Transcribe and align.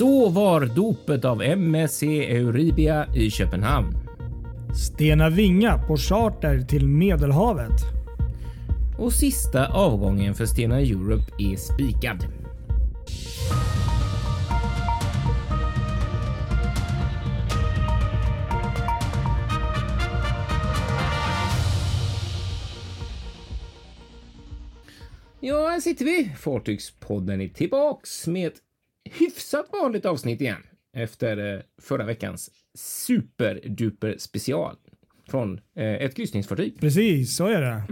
Så 0.00 0.28
var 0.28 0.60
dopet 0.60 1.24
av 1.24 1.42
MSC 1.42 2.02
Euribia 2.02 3.14
i 3.14 3.30
Köpenhamn. 3.30 3.94
Stena 4.74 5.30
Vinga 5.30 5.78
på 5.78 5.96
charter 5.96 6.60
till 6.60 6.88
Medelhavet. 6.88 7.80
Och 8.98 9.12
sista 9.12 9.66
avgången 9.66 10.34
för 10.34 10.46
Stena 10.46 10.80
Europe 10.80 11.32
är 11.38 11.56
spikad. 11.56 12.24
Ja, 25.40 25.68
här 25.68 25.80
sitter 25.80 26.04
vi. 26.04 26.32
Fartygspodden 26.38 27.40
är 27.40 27.48
tillbaks 27.48 28.26
med 28.26 28.46
ett 28.46 28.60
hyfsat 29.18 29.66
vanligt 29.72 30.06
avsnitt 30.06 30.40
igen 30.40 30.62
efter 30.96 31.54
eh, 31.54 31.60
förra 31.82 32.04
veckans 32.04 32.50
superduper 32.74 34.16
special 34.18 34.76
från 35.28 35.60
eh, 35.76 35.94
ett 35.94 36.16
kryssningsfartyg. 36.16 36.80
Precis, 36.80 37.36
så 37.36 37.46
är 37.46 37.60
det. 37.60 37.82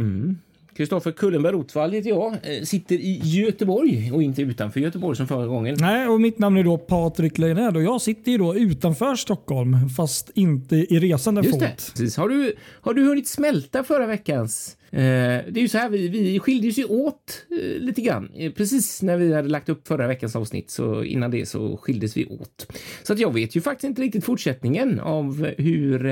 Kristoffer 0.79 1.13
Kullenberg 1.13 1.53
Rotvall 1.53 1.93
heter 1.93 2.11
jag. 2.11 2.33
Eh, 2.33 2.63
Sitter 2.63 2.95
i 2.95 3.21
Göteborg 3.25 4.13
och 4.13 4.23
inte 4.23 4.43
utanför 4.43 4.81
Göteborg 4.81 5.17
som 5.17 5.27
förra 5.29 5.47
gången. 5.47 5.77
Nej, 5.81 6.09
och 6.09 6.21
mitt 6.21 6.39
namn 6.39 6.57
är 6.57 6.65
då 6.65 6.79
Patrik 6.79 7.39
Lejonell 7.39 7.77
och 7.77 7.83
jag 7.83 8.01
sitter 8.01 8.33
ju 8.33 8.39
då 8.39 8.57
utanför 8.57 9.15
Stockholm 9.15 9.89
fast 9.97 10.31
inte 10.35 10.77
i 10.77 10.99
resande 10.99 11.41
Just 11.41 11.53
fot. 11.53 11.63
Precis. 11.63 12.17
Har, 12.17 12.29
du, 12.29 12.55
har 12.81 12.95
du 12.95 13.05
hunnit 13.05 13.29
smälta 13.29 13.85
förra 13.85 14.07
veckans? 14.07 14.77
Eh, 14.91 14.99
det 14.99 15.55
är 15.55 15.61
ju 15.61 15.69
så 15.69 15.79
här, 15.79 15.89
vi, 15.89 16.09
vi 16.09 16.39
skildes 16.39 16.79
ju 16.79 16.85
åt 16.85 17.47
eh, 17.51 17.81
lite 17.81 18.01
grann. 18.01 18.31
Precis 18.57 19.03
när 19.03 19.17
vi 19.17 19.35
hade 19.35 19.49
lagt 19.49 19.69
upp 19.69 19.89
förra 19.89 20.07
veckans 20.07 20.37
avsnitt, 20.37 20.71
så 20.71 21.05
innan 21.05 21.31
det 21.31 21.49
så 21.49 21.77
skildes 21.77 22.17
vi 22.17 22.27
åt. 22.27 22.73
Så 23.03 23.13
att 23.13 23.19
jag 23.19 23.35
vet 23.35 23.57
ju 23.57 23.61
faktiskt 23.61 23.89
inte 23.89 24.03
riktigt 24.03 24.25
fortsättningen 24.25 25.01
av 25.01 25.47
hur 25.59 26.07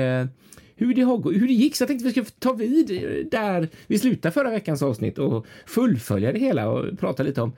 hur 0.77 0.93
det, 0.93 1.01
har, 1.01 1.31
hur 1.39 1.47
det 1.47 1.53
gick, 1.53 1.75
så 1.75 1.81
jag 1.81 1.87
tänkte 1.87 2.05
vi 2.05 2.11
ska 2.11 2.23
ta 2.39 2.53
vid 2.53 2.87
där 3.31 3.69
vi 3.87 3.99
slutade 3.99 4.31
förra 4.33 4.49
veckans 4.49 4.81
avsnitt 4.81 5.17
och 5.17 5.45
fullfölja 5.65 6.31
det 6.31 6.39
hela 6.39 6.69
och 6.69 6.99
prata 6.99 7.23
lite 7.23 7.41
om 7.41 7.53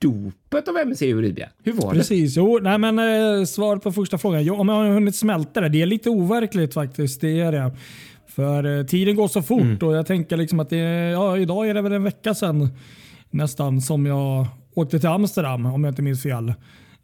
dopet 0.00 0.68
av 0.68 0.76
MSC 0.76 1.02
Euribia. 1.02 1.48
Hur 1.62 1.72
var 1.72 1.92
det? 1.92 1.98
Precis, 1.98 2.36
jo, 2.36 2.58
nej 2.62 2.78
men 2.78 2.98
eh, 2.98 3.44
svaret 3.44 3.82
på 3.82 3.92
första 3.92 4.18
frågan. 4.18 4.44
Jo, 4.44 4.54
om 4.54 4.68
jag 4.68 4.76
har 4.76 4.88
hunnit 4.88 5.16
smälta 5.16 5.60
det. 5.60 5.68
Det 5.68 5.82
är 5.82 5.86
lite 5.86 6.10
overkligt 6.10 6.74
faktiskt. 6.74 7.20
Det 7.20 7.40
är 7.40 7.52
det. 7.52 7.72
För 8.26 8.78
eh, 8.78 8.84
tiden 8.86 9.16
går 9.16 9.28
så 9.28 9.42
fort 9.42 9.60
Mm. 9.60 9.76
och 9.82 9.94
jag 9.96 10.06
tänker 10.06 10.36
liksom 10.36 10.60
att 10.60 10.70
det, 10.70 10.76
ja, 11.10 11.38
idag 11.38 11.68
är 11.68 11.74
det 11.74 11.82
väl 11.82 11.92
en 11.92 12.02
vecka 12.02 12.34
sedan 12.34 12.68
nästan 13.30 13.80
som 13.80 14.06
jag 14.06 14.46
åkte 14.74 14.98
till 14.98 15.08
Amsterdam 15.08 15.66
om 15.66 15.84
jag 15.84 15.90
inte 15.90 16.02
minns 16.02 16.22
fel. 16.22 16.52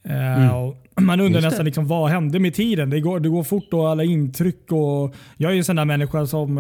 Eh, 0.08 0.56
och 0.56 1.02
man 1.02 1.20
undrar 1.20 1.27
Mm. 1.27 1.33
Just 1.33 1.44
nästan 1.44 1.64
liksom, 1.64 1.86
vad 1.86 2.10
hände 2.10 2.41
med 2.41 2.55
tiden? 2.55 2.91
Det 2.91 3.00
går, 3.00 3.20
det 3.20 3.28
går 3.28 3.42
fort 3.42 3.72
och 3.72 3.91
alla 3.91 4.05
intryck. 4.05 4.72
Och 4.72 5.14
jag 5.36 5.48
är 5.48 5.52
ju 5.52 5.58
en 5.58 5.64
sån 5.64 5.77
där 5.77 5.84
människa 5.84 6.27
som 6.27 6.58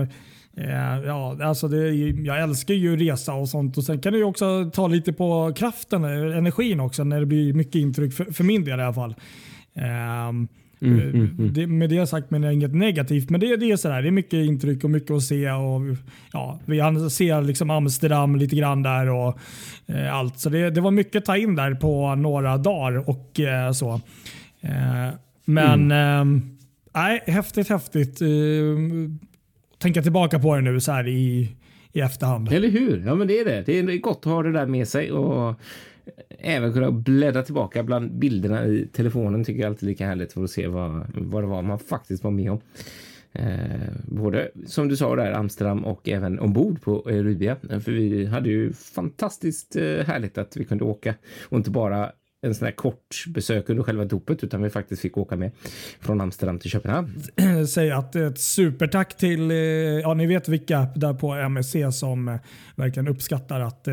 eh, 0.56 0.98
ja, 1.06 1.36
alltså 1.42 1.68
det, 1.68 1.94
jag 2.24 2.42
älskar 2.42 2.74
ju 2.74 2.96
resa 2.96 3.34
och 3.34 3.48
sånt. 3.48 3.78
Och 3.78 3.84
Sen 3.84 4.00
kan 4.00 4.12
det 4.12 4.18
ju 4.18 4.24
också 4.24 4.70
ta 4.74 4.86
lite 4.88 5.12
på 5.12 5.52
kraften, 5.56 6.04
eh, 6.04 6.38
energin 6.38 6.80
också 6.80 7.04
när 7.04 7.20
det 7.20 7.26
blir 7.26 7.52
mycket 7.52 7.74
intryck. 7.74 8.14
För, 8.14 8.24
för 8.24 8.44
min 8.44 8.64
del 8.64 8.80
i 8.80 8.82
alla 8.82 8.94
fall. 8.94 9.14
Ehm, 9.74 10.48
Mm, 10.84 11.52
det, 11.54 11.66
med 11.66 11.90
det 11.90 12.06
sagt 12.06 12.30
menar 12.30 12.46
jag 12.46 12.54
inget 12.54 12.74
negativt, 12.74 13.30
men 13.30 13.40
det, 13.40 13.56
det 13.56 13.70
är 13.70 13.76
sådär. 13.76 14.02
Det 14.02 14.08
är 14.08 14.12
mycket 14.12 14.34
intryck 14.46 14.84
och 14.84 14.90
mycket 14.90 15.10
att 15.10 15.22
se. 15.22 15.50
Och, 15.50 15.80
ja, 16.32 16.60
vi 16.64 16.78
ser 17.10 17.42
liksom 17.42 17.70
Amsterdam 17.70 18.36
lite 18.36 18.56
grann 18.56 18.82
där 18.82 19.08
och 19.10 19.38
eh, 19.86 20.14
allt. 20.14 20.38
Så 20.38 20.48
det, 20.48 20.70
det 20.70 20.80
var 20.80 20.90
mycket 20.90 21.16
att 21.16 21.24
ta 21.24 21.36
in 21.36 21.54
där 21.56 21.74
på 21.74 22.14
några 22.14 22.56
dagar 22.56 23.08
och 23.10 23.40
eh, 23.40 23.72
så. 23.72 24.00
Eh, 24.60 25.14
men 25.44 25.92
Mm. 25.92 26.36
eh, 26.36 26.42
nej, 26.94 27.20
häftigt, 27.26 27.68
häftigt. 27.68 28.22
Eh, 28.22 28.28
tänka 29.78 30.02
tillbaka 30.02 30.38
på 30.38 30.54
det 30.54 30.60
nu 30.62 30.80
så 30.80 30.92
här 30.92 31.08
i, 31.08 31.48
i 31.92 32.00
efterhand. 32.00 32.52
Eller 32.52 32.68
hur? 32.68 33.02
Ja, 33.06 33.14
men 33.14 33.28
det 33.28 33.38
är 33.40 33.44
det. 33.44 33.62
Det 33.66 33.78
är 33.78 33.98
gott 33.98 34.18
att 34.18 34.32
ha 34.32 34.42
det 34.42 34.52
där 34.52 34.66
med 34.66 34.88
sig 34.88 35.12
och 35.12 35.54
även 36.38 36.72
kunna 36.72 36.90
bläddra 36.90 37.42
tillbaka 37.42 37.82
bland 37.82 38.12
bilderna 38.18 38.66
i 38.66 38.88
telefonen 38.92 39.44
tycker 39.44 39.60
jag 39.60 39.68
alltid 39.68 39.88
är 39.88 39.90
lika 39.90 40.06
härligt 40.06 40.32
för 40.32 40.44
att 40.44 40.50
se 40.50 40.66
vad, 40.66 41.06
vad 41.14 41.42
det 41.42 41.46
var 41.46 41.62
man 41.62 41.78
faktiskt 41.78 42.24
var 42.24 42.30
med 42.30 42.50
om. 42.50 42.60
Eh, 43.32 43.88
både 44.04 44.50
som 44.66 44.88
du 44.88 44.96
sa 44.96 45.16
där 45.16 45.32
Amsterdam 45.32 45.84
och 45.84 46.08
även 46.08 46.38
ombord 46.38 46.82
på 46.82 47.10
Euribia. 47.10 47.56
För 47.56 47.92
vi 47.92 48.26
hade 48.26 48.48
ju 48.48 48.72
fantastiskt 48.72 49.76
eh, 49.76 49.82
härligt 49.82 50.38
att 50.38 50.56
vi 50.56 50.64
kunde 50.64 50.84
åka 50.84 51.14
och 51.48 51.56
inte 51.56 51.70
bara 51.70 52.12
en 52.44 52.54
sån 52.54 52.64
här 52.64 52.72
kort 52.72 53.24
besök 53.26 53.68
under 53.68 53.82
själva 53.82 54.04
dopet 54.04 54.44
utan 54.44 54.62
vi 54.62 54.70
faktiskt 54.70 55.02
fick 55.02 55.18
åka 55.18 55.36
med 55.36 55.50
från 56.00 56.20
Amsterdam 56.20 56.58
till 56.58 56.70
Köpenhamn. 56.70 57.22
säga 57.68 57.96
att 57.96 58.16
eh, 58.16 58.26
ett 58.26 58.40
supertack 58.40 59.16
till, 59.16 59.50
eh, 59.50 59.56
ja 59.56 60.14
ni 60.14 60.26
vet 60.26 60.48
vilka 60.48 60.88
där 60.94 61.14
på 61.14 61.34
MSC 61.34 61.76
som 61.92 62.28
eh, 62.28 62.36
verkligen 62.76 63.08
uppskattar 63.08 63.60
att, 63.60 63.88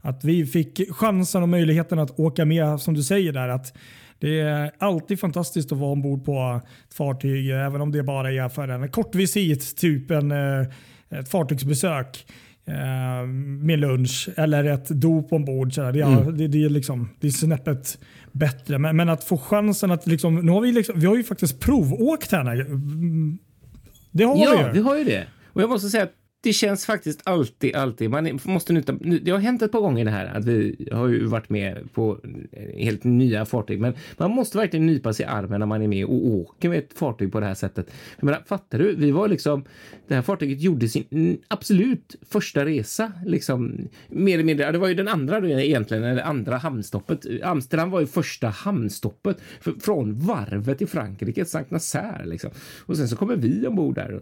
att 0.00 0.24
vi 0.24 0.46
fick 0.46 0.80
chansen 0.90 1.42
och 1.42 1.48
möjligheten 1.48 1.98
att 1.98 2.20
åka 2.20 2.44
med 2.44 2.80
som 2.80 2.94
du 2.94 3.02
säger 3.02 3.32
där. 3.32 3.48
att 3.48 3.76
det 4.18 4.40
är 4.40 4.70
alltid 4.78 5.20
fantastiskt 5.20 5.72
att 5.72 5.78
vara 5.78 5.92
ombord 5.92 6.24
på 6.24 6.60
ett 6.88 6.94
fartyg 6.94 7.50
även 7.50 7.80
om 7.80 7.92
det 7.92 8.02
bara 8.02 8.32
är 8.32 8.48
för 8.48 8.68
en 8.68 8.88
kort 8.88 9.14
visit, 9.14 9.76
typ 9.76 10.10
en, 10.10 10.32
ett 11.10 11.28
fartygsbesök 11.30 12.26
eh, 12.66 13.26
med 13.60 13.78
lunch 13.78 14.28
eller 14.36 14.64
ett 14.64 14.88
dop 14.88 15.32
ombord. 15.32 15.74
Så 15.74 15.82
där. 15.82 15.92
Det, 15.92 16.00
är, 16.00 16.32
det, 16.32 16.48
det, 16.48 16.64
är 16.64 16.68
liksom, 16.68 17.08
det 17.20 17.26
är 17.26 17.30
snäppet 17.30 17.98
bättre. 18.32 18.78
Men, 18.78 18.96
men 18.96 19.08
att 19.08 19.24
få 19.24 19.38
chansen 19.38 19.90
att 19.90 20.06
liksom, 20.06 20.34
nu 20.46 20.52
har 20.52 20.60
vi, 20.60 20.72
liksom, 20.72 21.00
vi 21.00 21.06
har 21.06 21.16
ju 21.16 21.24
faktiskt 21.24 21.60
provåkt 21.60 22.32
här. 22.32 22.60
Mm, 22.60 23.38
Det 24.10 24.24
har 24.24 24.36
Ja, 24.36 24.62
vi 24.66 24.70
vi 24.72 24.78
ju. 24.78 24.84
har 24.84 24.96
ju 24.98 25.04
det. 25.04 25.24
Och 25.52 25.62
jag 25.62 25.70
måste 25.70 25.88
säga 25.88 26.02
att 26.02 26.12
det 26.46 26.52
känns 26.52 26.86
faktiskt 26.86 27.20
alltid, 27.24 27.76
alltid. 27.76 28.10
Man 28.10 28.40
måste 28.44 28.72
nyta, 28.72 28.94
nu- 29.00 29.18
det 29.18 29.30
har 29.30 29.38
hänt 29.38 29.62
ett 29.62 29.72
par 29.72 29.80
gånger 29.80 30.04
det 30.04 30.10
här 30.10 30.26
att 30.26 30.44
vi 30.44 30.88
har 30.92 31.08
ju 31.08 31.24
varit 31.26 31.48
med 31.50 31.92
på 31.94 32.18
helt 32.76 33.04
nya 33.04 33.44
fartyg, 33.44 33.80
men 33.80 33.94
man 34.16 34.30
måste 34.30 34.58
verkligen 34.58 34.86
nypa 34.86 35.12
sig 35.12 35.26
i 35.26 35.28
armen 35.28 35.60
när 35.60 35.66
man 35.66 35.82
är 35.82 35.88
med 35.88 36.04
och 36.04 36.26
åker 36.26 36.68
med 36.68 36.78
ett 36.78 36.92
fartyg 36.98 37.32
på 37.32 37.40
det 37.40 37.46
här 37.46 37.54
sättet. 37.54 37.90
Jag 38.16 38.24
menar, 38.24 38.42
fattar 38.46 38.78
du? 38.78 38.94
Vi 38.96 39.10
var 39.10 39.28
liksom, 39.28 39.64
det 40.08 40.14
här 40.14 40.22
fartyget 40.22 40.60
gjorde 40.60 40.88
sin 40.88 41.38
absolut 41.48 42.16
första 42.28 42.64
resa, 42.64 43.12
liksom 43.26 43.88
mer 44.08 44.34
eller 44.34 44.44
mindre. 44.44 44.72
Det 44.72 44.78
var 44.78 44.88
ju 44.88 44.94
den 44.94 45.08
andra 45.08 45.40
då 45.40 45.48
egentligen, 45.48 46.04
eller 46.04 46.22
andra 46.22 46.56
hamnstoppet. 46.56 47.26
Amsterdam 47.42 47.90
var 47.90 48.00
ju 48.00 48.06
första 48.06 48.48
hamnstoppet 48.48 49.38
från 49.80 50.18
varvet 50.18 50.82
i 50.82 50.86
Frankrike, 50.86 51.44
Sankt 51.44 51.70
Nazaire 51.70 52.26
liksom. 52.26 52.50
Och 52.78 52.96
sen 52.96 53.08
så 53.08 53.16
kommer 53.16 53.36
vi 53.36 53.66
ombord 53.66 53.94
där. 53.94 54.20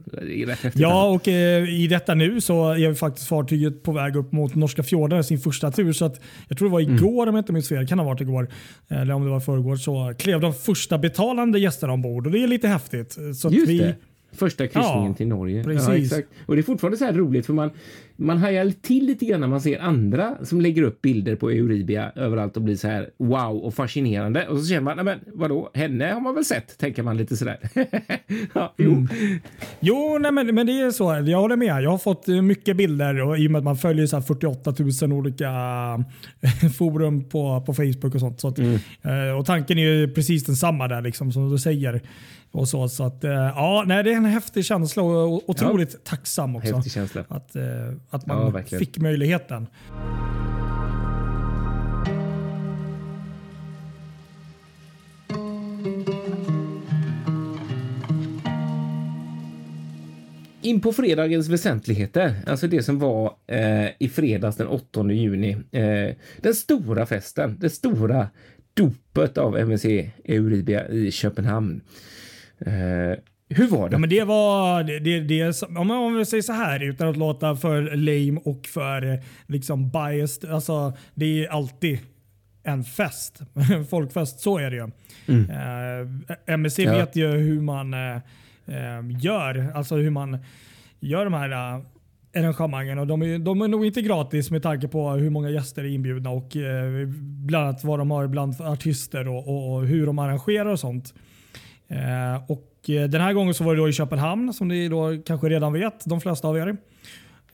Ja, 0.75 1.11
och 1.11 1.29
eh, 1.29 1.75
i 1.83 1.87
detta 1.87 2.14
nu 2.15 2.41
så 2.41 2.71
är 2.71 2.77
ju 2.77 2.95
faktiskt 2.95 3.29
fartyget 3.29 3.83
på 3.83 3.93
väg 3.93 4.17
upp 4.17 4.33
mot 4.33 4.55
norska 4.55 4.83
fjorden 4.83 5.25
sin 5.25 5.39
första 5.39 5.71
tur. 5.71 5.93
Så 5.93 6.05
att, 6.05 6.21
jag 6.49 6.59
tror 6.59 6.69
det 6.69 6.73
var 6.73 6.81
Mm. 6.81 6.95
igår 6.97 7.27
om 7.27 7.35
jag 7.35 7.43
inte 7.43 7.53
minns 7.53 7.69
fel, 7.69 7.87
kan 7.87 7.99
ha 7.99 8.07
varit 8.07 8.21
igår, 8.21 8.49
eller 8.89 9.15
om 9.15 9.25
det 9.25 9.31
var 9.31 9.41
förrgår, 9.41 9.77
så 9.77 10.15
klev 10.19 10.41
de 10.41 10.55
första 10.55 10.99
betalande 10.99 11.59
gästerna 11.59 11.93
ombord. 11.93 12.27
Och 12.27 12.33
det 12.33 12.43
är 12.43 12.47
lite 12.47 12.69
häftigt. 12.69 13.19
Så 13.37 13.49
vi, 13.49 13.79
det. 13.79 13.95
Första 14.37 14.67
kryssningen 14.67 15.09
Ja, 15.11 15.15
till 15.15 15.29
Norge. 15.29 15.65
precis. 15.65 16.13
Ja. 16.13 16.19
Och 16.47 16.55
det 16.55 16.61
är 16.61 16.63
fortfarande 16.63 16.97
så 16.99 17.05
här 17.05 17.13
roligt 17.13 17.47
för 17.47 17.53
man, 17.53 17.71
man 18.17 18.39
hajar 18.39 18.73
till 18.83 19.07
lite 19.07 19.25
grann 19.25 19.41
när 19.41 19.47
man 19.49 19.61
ser 19.61 19.79
andra 19.79 20.37
som 20.43 20.61
lägger 20.61 20.83
upp 20.83 21.03
bilder 21.03 21.37
på 21.37 21.51
Euribia 21.51 22.13
överallt 22.17 22.57
och 22.57 22.63
blir 22.63 22.77
så 22.77 22.89
här 22.89 23.11
wow 23.19 23.57
och 23.57 23.75
fascinerande. 23.75 24.49
Och 24.49 24.59
så 24.59 24.67
känner 24.67 24.81
man, 24.81 24.97
nej 24.97 25.05
men 25.05 25.19
vadå, 25.27 25.71
henne 25.75 26.05
har 26.13 26.21
man 26.21 26.35
väl 26.35 26.45
sett, 26.45 26.79
tänker 26.79 27.03
man 27.03 27.17
lite 27.17 27.37
sådär. 27.37 27.59
ja, 28.55 28.75
jo. 28.77 28.93
Mm. 28.93 29.09
Jo, 29.81 30.19
nej, 30.21 30.33
men, 30.33 30.55
men 30.55 30.67
det 30.67 30.73
är 30.81 30.91
så. 30.91 31.23
Jag 31.27 31.41
håller 31.41 31.57
med. 31.57 31.83
Jag 31.83 31.91
har 31.91 31.99
fått 31.99 32.29
eh, 32.29 32.43
mycket 32.43 32.77
bilder 32.77 33.21
och 33.23 33.39
i 33.39 33.47
och 33.47 33.51
med 33.51 33.59
att 33.59 33.65
man 33.65 33.77
följer 33.77 34.07
så 34.07 34.17
här 34.17 34.23
48 34.23 34.75
000 35.03 35.13
olika 35.13 35.49
eh, 36.41 36.71
forum 36.79 37.29
på, 37.29 37.63
på 37.67 37.75
Facebook 37.75 38.15
och 38.15 38.21
sånt. 38.21 38.41
Så 38.41 38.49
att, 38.49 38.59
Mm. 38.59 38.75
eh, 39.03 39.39
och 39.39 39.47
tanken 39.47 39.79
är 39.79 39.83
ju 39.83 40.09
precis 40.15 40.45
densamma 40.45 40.89
där 40.89 41.03
liksom, 41.03 41.33
som 41.33 41.51
du 41.51 41.59
säger. 41.59 42.01
Och 42.55 42.69
så, 42.69 42.89
så 42.89 43.05
att, 43.05 43.25
eh, 43.25 43.31
ja, 43.33 43.85
nej, 43.87 44.03
det 44.05 44.13
är 44.13 44.17
en 44.17 44.25
häftig 44.25 44.65
känsla 44.65 45.03
och 45.03 45.49
otroligt 45.51 46.05
tacksam 46.05 46.57
också. 46.57 46.75
Häftig 46.77 46.93
känsla. 46.93 47.25
Att, 47.29 47.57
eh, 47.57 47.63
att 48.11 48.23
Ja, 48.27 48.35
man 48.35 48.53
verkligen. 48.53 48.81
fick 48.85 48.99
möjligheten. 48.99 49.67
In 60.63 60.81
på 60.81 60.93
fredagens 60.93 61.49
väsentligheter, 61.49 62.35
alltså 62.47 62.67
det 62.67 62.83
som 62.83 62.99
var 62.99 63.33
eh, 63.47 63.87
i 63.99 64.09
fredags 64.09 64.57
den 64.57 64.67
8 64.67 65.11
juni. 65.13 65.57
Eh, 65.71 66.15
den 66.41 66.55
stora 66.55 67.07
festen, 67.07 67.57
det 67.61 67.71
stora 67.71 68.29
dopet 68.75 69.39
av 69.39 69.59
MSC 69.59 70.11
Euribia 70.25 70.89
i 70.89 71.11
Köpenhamn. 71.11 71.81
Eh, 72.67 73.19
hur 73.49 73.69
var 73.69 73.89
det? 73.89 73.95
Ja, 73.95 73.99
men 73.99 74.11
det 74.11 74.25
var, 74.25 74.83
det, 74.83 75.21
det, 75.21 75.63
om 75.63 75.87
man 75.87 75.97
om 75.97 76.17
vi 76.17 76.25
säger 76.25 76.43
så 76.43 76.53
här 76.53 76.83
utan 76.83 77.09
att 77.09 77.17
låta 77.17 77.57
för 77.57 77.83
lame 77.83 78.41
och 78.45 78.67
för 78.67 79.13
eh, 79.13 79.21
liksom 79.47 79.91
biased. 79.91 80.51
Alltså, 80.51 80.93
det 81.15 81.45
är 81.45 81.49
alltid 81.49 81.99
en 82.63 82.85
fest. 82.85 83.41
En 83.71 83.87
folkfest, 83.91 84.41
så 84.41 84.59
är 84.59 84.71
det 84.71 84.77
ju. 84.77 84.91
Mm. 85.27 85.51
Eh, 85.51 86.55
MSC 86.55 86.79
ja. 86.79 86.93
vet 86.93 87.17
ju 87.17 87.31
hur 87.31 87.61
man 87.61 87.95
eh, 87.95 88.17
eh, 88.67 89.21
gör, 89.21 89.73
alltså 89.75 89.97
hur 89.97 90.11
man 90.11 90.39
gör 91.01 91.25
de 91.25 91.35
här 91.35 91.77
uh, 91.77 91.85
arrangemangen. 92.37 92.99
Och 92.99 93.07
de, 93.07 93.23
är, 93.23 93.39
de 93.39 93.63
är 93.63 93.69
nog 93.69 93.87
inte 93.87 94.03
gratis 94.03 94.51
med 94.51 94.63
tanke 94.63 94.89
på 94.89 95.11
hur 95.11 95.31
många 95.31 95.51
gäster 95.51 95.85
är 95.85 95.89
inbjudna 95.89 96.31
och 96.31 96.57
eh, 96.57 97.07
bland 97.47 97.67
annat 97.67 97.85
vad 97.85 97.99
de 97.99 98.11
har 98.11 98.27
bland 98.27 98.61
artister 98.61 99.29
och, 99.29 99.49
och, 99.49 99.75
och 99.75 99.87
hur 99.87 100.07
de 100.07 100.19
arrangerar 100.19 100.67
och 100.67 100.81
sånt. 100.81 101.15
Eh, 101.89 102.51
och 102.51 102.71
den 102.87 103.21
här 103.21 103.33
gången 103.33 103.55
så 103.55 103.65
var 103.65 103.75
det 103.75 103.81
då 103.81 103.89
i 103.89 103.93
Köpenhamn 103.93 104.53
som 104.53 104.69
ni 104.69 104.89
då 104.89 105.17
kanske 105.27 105.49
redan 105.49 105.73
vet, 105.73 106.05
de 106.05 106.21
flesta 106.21 106.49
av 106.49 106.59
er. 106.59 106.77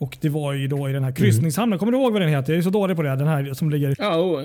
Och 0.00 0.18
det 0.20 0.28
var 0.28 0.52
ju 0.52 0.68
då 0.68 0.90
i 0.90 0.92
den 0.92 1.04
här 1.04 1.12
kryssningshamnen. 1.12 1.78
Kommer 1.78 1.92
du 1.92 1.98
ihåg 1.98 2.12
vad 2.12 2.22
den 2.22 2.28
heter? 2.28 2.52
Jag 2.52 2.58
är 2.58 2.62
så 2.62 2.70
dålig 2.70 2.96
på 2.96 3.02
det. 3.02 3.16
Den 3.16 3.28
här 3.28 3.54
som 3.54 3.70
ligger... 3.70 3.96
Ja, 3.98 4.42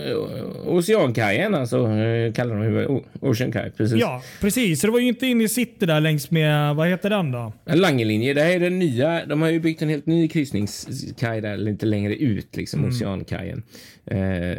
Oceankajen 0.66 1.56
alltså 1.56 1.88
eh, 1.88 2.34
kallar 2.34 2.56
de 2.56 2.64
huvudet. 2.64 3.04
Ocean 3.20 3.52
Kaj, 3.52 3.72
precis. 3.78 3.98
Ja, 4.00 4.22
precis. 4.42 4.82
Så 4.82 4.88
det 4.88 4.94
var 4.94 5.00
ju 5.00 5.08
inte 5.08 5.28
inne 5.28 5.44
i 5.44 5.50
city 5.50 5.86
där 5.86 6.02
längs 6.02 6.32
med, 6.32 6.76
vad 6.76 6.88
heter 6.88 7.10
den 7.10 7.32
då? 7.32 7.54
En 7.66 7.80
Langelinje. 7.80 8.34
Det 8.34 8.42
här 8.42 8.52
är 8.52 8.60
den 8.60 8.80
nya. 8.80 9.26
De 9.26 9.42
har 9.42 9.50
ju 9.50 9.60
byggt 9.60 9.82
en 9.82 9.90
helt 9.90 10.06
ny 10.06 10.28
kryssningskaj 10.28 11.42
där 11.42 11.58
lite 11.58 11.86
längre 11.86 12.16
ut, 12.16 12.56
liksom 12.56 12.80
mm. 12.80 12.92
Oceankajen. 12.92 13.64
Eh, 14.06 14.58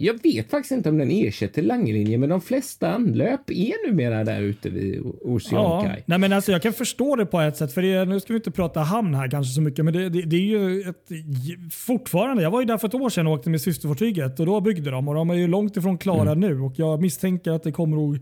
jag 0.00 0.22
vet 0.22 0.50
faktiskt 0.50 0.72
inte 0.72 0.88
om 0.88 0.98
den 0.98 1.10
ersätter 1.10 1.62
Langelinje, 1.62 2.18
men 2.18 2.28
de 2.28 2.40
flesta 2.40 2.94
anlöp 2.94 3.50
är 3.50 3.86
numera 3.86 4.24
där 4.24 4.40
ute 4.40 4.70
vid 4.70 5.00
Oceankaj. 5.22 5.94
Ja, 5.98 6.02
nej 6.06 6.18
men 6.18 6.32
alltså 6.32 6.52
jag 6.52 6.62
kan 6.62 6.72
förstå 6.72 7.16
det 7.16 7.26
på 7.26 7.40
ett 7.40 7.56
sätt, 7.56 7.72
för 7.72 7.82
det, 7.82 8.04
nu 8.04 8.20
ska 8.20 8.32
vi 8.32 8.36
inte 8.36 8.50
prata 8.50 8.80
hamn 8.80 9.14
här 9.14 9.30
kanske 9.30 9.54
så 9.54 9.60
mycket, 9.60 9.84
men 9.84 9.94
det, 9.94 10.08
det, 10.08 10.22
det, 10.22 10.36
är 10.36 10.40
ju 10.40 10.80
ett, 10.80 11.08
fortfarande. 11.72 12.42
Jag 12.42 12.50
var 12.50 12.60
ju 12.60 12.66
där 12.66 12.78
för 12.78 12.88
ett 12.88 12.94
år 12.94 13.10
sedan 13.10 13.26
och 13.26 13.32
åkte 13.32 13.50
med 13.50 13.60
systerfartyget 13.60 14.40
och 14.40 14.46
då 14.46 14.60
byggde 14.60 14.90
de 14.90 15.08
och 15.08 15.14
de 15.14 15.30
är 15.30 15.34
ju 15.34 15.46
långt 15.46 15.76
ifrån 15.76 15.98
klara 15.98 16.32
mm. 16.32 16.40
nu 16.40 16.60
och 16.60 16.72
jag 16.76 17.00
misstänker 17.00 17.50
att 17.50 17.62
det 17.62 17.72
kommer 17.72 18.14
att 18.14 18.20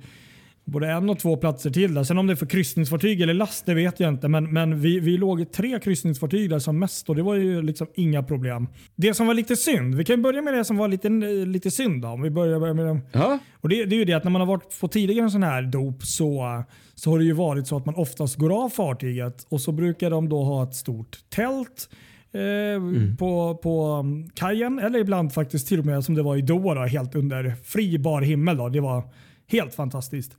både 0.66 0.90
en 0.90 1.10
och 1.10 1.18
två 1.18 1.36
platser 1.36 1.70
till 1.70 1.94
där. 1.94 2.04
Sen 2.04 2.18
om 2.18 2.26
det 2.26 2.32
är 2.32 2.36
för 2.36 2.46
kryssningsfartyg 2.46 3.20
eller 3.20 3.34
last, 3.34 3.66
det 3.66 3.74
vet 3.74 4.00
jag 4.00 4.08
inte. 4.08 4.28
Men, 4.28 4.52
men 4.52 4.80
vi, 4.80 5.00
vi 5.00 5.16
låg 5.16 5.52
tre 5.52 5.80
kryssningsfartyg 5.80 6.50
där 6.50 6.58
som 6.58 6.78
mest 6.78 7.08
och 7.08 7.16
det 7.16 7.22
var 7.22 7.34
ju 7.34 7.62
liksom 7.62 7.86
inga 7.94 8.22
problem. 8.22 8.68
Det 8.96 9.14
som 9.14 9.26
var 9.26 9.34
lite 9.34 9.56
synd, 9.56 9.94
vi 9.94 10.04
kan 10.04 10.22
börja 10.22 10.42
med 10.42 10.54
det 10.54 10.64
som 10.64 10.76
var 10.76 10.88
lite, 10.88 11.08
lite 11.46 11.70
synd 11.70 12.02
då, 12.02 12.08
om 12.08 12.22
vi 12.22 12.30
börjar 12.30 12.74
med 12.74 12.86
det. 12.86 13.00
Ja. 13.12 13.38
Och 13.60 13.68
det, 13.68 13.84
det 13.84 13.96
är 13.96 13.98
ju 13.98 14.04
det 14.04 14.12
att 14.12 14.24
när 14.24 14.30
man 14.30 14.40
har 14.40 14.48
varit 14.48 14.80
på 14.80 14.88
tidigare 14.88 15.30
sån 15.30 15.42
här 15.42 15.62
dop 15.62 16.02
så, 16.02 16.62
så 16.94 17.10
har 17.10 17.18
det 17.18 17.24
ju 17.24 17.32
varit 17.32 17.66
så 17.66 17.76
att 17.76 17.86
man 17.86 17.94
oftast 17.94 18.36
går 18.36 18.64
av 18.64 18.68
fartyget 18.68 19.46
och 19.48 19.60
så 19.60 19.72
brukar 19.72 20.10
de 20.10 20.28
då 20.28 20.44
ha 20.44 20.62
ett 20.62 20.74
stort 20.74 21.18
tält 21.28 21.88
eh, 22.32 22.40
mm. 22.40 23.16
på, 23.16 23.54
på 23.62 24.04
kajen 24.34 24.78
eller 24.78 24.98
ibland 24.98 25.32
faktiskt 25.32 25.68
till 25.68 25.78
och 25.78 25.86
med 25.86 26.04
som 26.04 26.14
det 26.14 26.22
var 26.22 26.36
i 26.36 26.42
Doha 26.42 26.86
helt 26.86 27.14
under 27.14 27.54
fri 27.64 27.98
bar 27.98 28.22
himmel. 28.22 28.56
Då. 28.56 28.68
Det 28.68 28.80
var 28.80 29.02
helt 29.46 29.74
fantastiskt. 29.74 30.36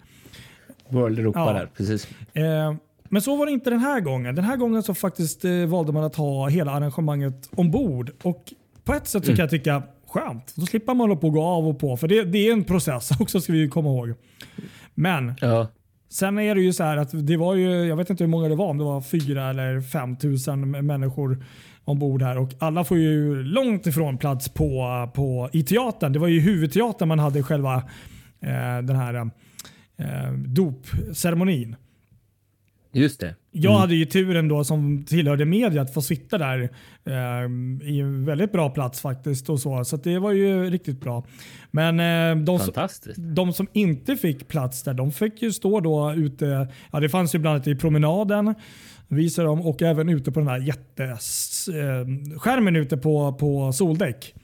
World 0.89 1.19
Europa 1.19 1.39
ja. 1.39 1.53
där, 1.53 1.69
precis. 1.77 2.07
Eh, 2.33 2.75
men 3.09 3.21
så 3.21 3.35
var 3.35 3.45
det 3.45 3.51
inte 3.51 3.69
den 3.69 3.79
här 3.79 3.99
gången. 3.99 4.35
Den 4.35 4.45
här 4.45 4.57
gången 4.57 4.83
så 4.83 4.93
faktiskt 4.93 5.45
eh, 5.45 5.65
valde 5.65 5.91
man 5.91 6.03
att 6.03 6.15
ha 6.15 6.47
hela 6.47 6.71
arrangemanget 6.71 7.49
ombord. 7.55 8.11
Och 8.23 8.53
på 8.83 8.93
ett 8.93 9.07
sätt 9.07 9.25
så 9.25 9.31
kan 9.31 9.39
jag 9.39 9.49
tycka 9.49 9.83
skönt. 10.07 10.53
Då 10.55 10.65
slipper 10.65 10.93
man 10.93 11.09
hålla 11.09 11.15
på 11.15 11.27
och 11.27 11.33
gå 11.33 11.43
av 11.43 11.67
och 11.67 11.79
på. 11.79 11.97
För 11.97 12.07
det, 12.07 12.23
det 12.23 12.37
är 12.37 12.53
en 12.53 12.63
process 12.63 13.11
också 13.19 13.41
ska 13.41 13.53
vi 13.53 13.69
komma 13.69 13.89
ihåg. 13.89 14.13
Men 14.93 15.33
ja. 15.41 15.67
sen 16.09 16.39
är 16.39 16.55
det 16.55 16.61
ju 16.61 16.73
så 16.73 16.83
här 16.83 16.97
att 16.97 17.27
det 17.27 17.37
var 17.37 17.55
ju, 17.55 17.85
jag 17.85 17.95
vet 17.95 18.09
inte 18.09 18.23
hur 18.23 18.31
många 18.31 18.47
det 18.47 18.55
var, 18.55 18.67
om 18.67 18.77
det 18.77 18.83
var 18.83 19.01
fyra 19.01 19.49
eller 19.49 19.81
fem 19.81 20.17
tusen 20.17 20.71
människor 20.85 21.45
ombord 21.85 22.21
här 22.21 22.37
och 22.37 22.49
alla 22.59 22.83
får 22.83 22.97
ju 22.97 23.43
långt 23.43 23.87
ifrån 23.87 24.17
plats 24.17 24.49
på, 24.49 25.09
på, 25.13 25.49
i 25.53 25.63
teatern. 25.63 26.13
Det 26.13 26.19
var 26.19 26.27
ju 26.27 26.39
huvudteatern 26.39 27.07
man 27.07 27.19
hade 27.19 27.43
själva 27.43 27.75
eh, 28.39 28.81
den 28.83 28.95
här 28.95 29.31
eh, 29.97 30.33
dopceremonin. 30.33 31.75
Just 32.91 33.19
det. 33.19 33.27
Mm. 33.27 33.37
Jag 33.51 33.77
hade 33.77 33.95
ju 33.95 34.05
turen 34.05 34.47
då 34.47 34.63
som 34.63 35.05
tillhörde 35.05 35.45
media 35.45 35.81
att 35.81 35.93
få 35.93 36.01
sitta 36.01 36.37
där 36.37 36.69
eh, 37.05 37.49
i 37.89 37.99
en 37.99 38.25
väldigt 38.25 38.51
bra 38.51 38.69
plats 38.69 39.01
faktiskt. 39.01 39.49
och 39.49 39.59
Så 39.59 39.85
Så 39.85 39.97
det 39.97 40.19
var 40.19 40.31
ju 40.31 40.69
riktigt 40.69 40.99
bra. 40.99 41.25
Men 41.71 41.99
eh, 41.99 42.35
de, 42.43 42.59
de, 43.15 43.53
som 43.53 43.67
inte 43.73 44.15
fick 44.15 44.47
plats 44.47 44.83
där, 44.83 44.93
de 44.93 45.11
fick 45.11 45.41
ju 45.41 45.51
stå 45.51 45.79
då 45.79 46.13
ute. 46.13 46.67
Ja, 46.91 46.99
det 46.99 47.09
fanns 47.09 47.35
ju 47.35 47.39
bland 47.39 47.55
annat 47.55 47.67
i 47.67 47.75
promenaden 47.75 48.55
visar 49.07 49.43
de 49.43 49.61
och 49.61 49.81
även 49.81 50.09
ute 50.09 50.31
på 50.31 50.39
den 50.39 50.49
här 50.49 50.59
jätteskärmen 50.59 52.75
eh, 52.75 52.81
ute 52.81 52.97
på, 52.97 53.33
på 53.33 53.73
soldäck. 53.73 54.35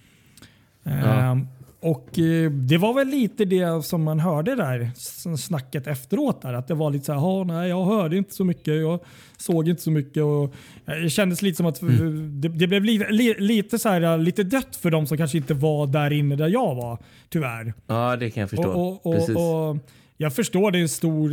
Ja. 0.84 0.92
Ehm, 0.92 1.48
och 1.84 2.20
eh, 2.20 2.52
Det 2.52 2.78
var 2.78 2.94
väl 2.94 3.08
lite 3.08 3.46
det 3.46 3.86
som 3.86 4.04
man 4.04 4.20
hörde 4.20 4.56
där 4.56 4.92
snacket 5.38 5.88
efteråt. 5.88 6.42
Där, 6.42 6.54
att 6.54 6.68
det 6.68 6.74
var 6.74 6.92
lite 6.92 7.06
så 7.06 7.14
här, 7.14 7.46
nej 7.46 7.70
jag 7.70 7.86
hörde 7.86 8.18
inte 8.18 8.34
så 8.34 8.44
mycket, 8.44 8.68
jag 8.68 9.00
såg 9.38 9.68
inte 9.68 9.82
så 9.82 9.92
mycket. 9.92 10.24
Och 10.24 10.56
det 10.86 11.10
kändes 11.10 11.42
lite 11.42 11.58
som 11.58 11.66
att 11.66 11.82
mm. 11.82 12.42
det, 12.42 12.48
det, 12.48 12.68
blev 12.68 12.84
li, 12.84 13.06
li, 13.10 13.36
lite, 13.40 13.80
så 13.80 13.90
här, 13.90 14.18
lite 14.18 14.44
dött 14.44 14.76
för 14.76 14.92
de 14.92 15.08
som 15.08 15.18
kanske 15.18 15.38
inte 15.38 15.54
var 15.54 15.88
där 15.88 16.14
inne 16.14 16.36
där 16.36 16.48
jag 16.48 16.76
var. 16.76 16.98
Tyvärr. 17.30 17.74
Ja, 17.88 18.16
det 18.16 18.30
kan 18.30 18.42
jag 18.42 18.50
förstå. 18.50 18.70
Och, 18.70 19.06
och, 19.06 19.30
och, 19.30 19.70
och 19.70 19.78
jag 20.18 20.36
förstår 20.36 20.72
det 20.72 20.78
är 20.78 20.82
en 20.82 20.90
stor, 20.90 21.30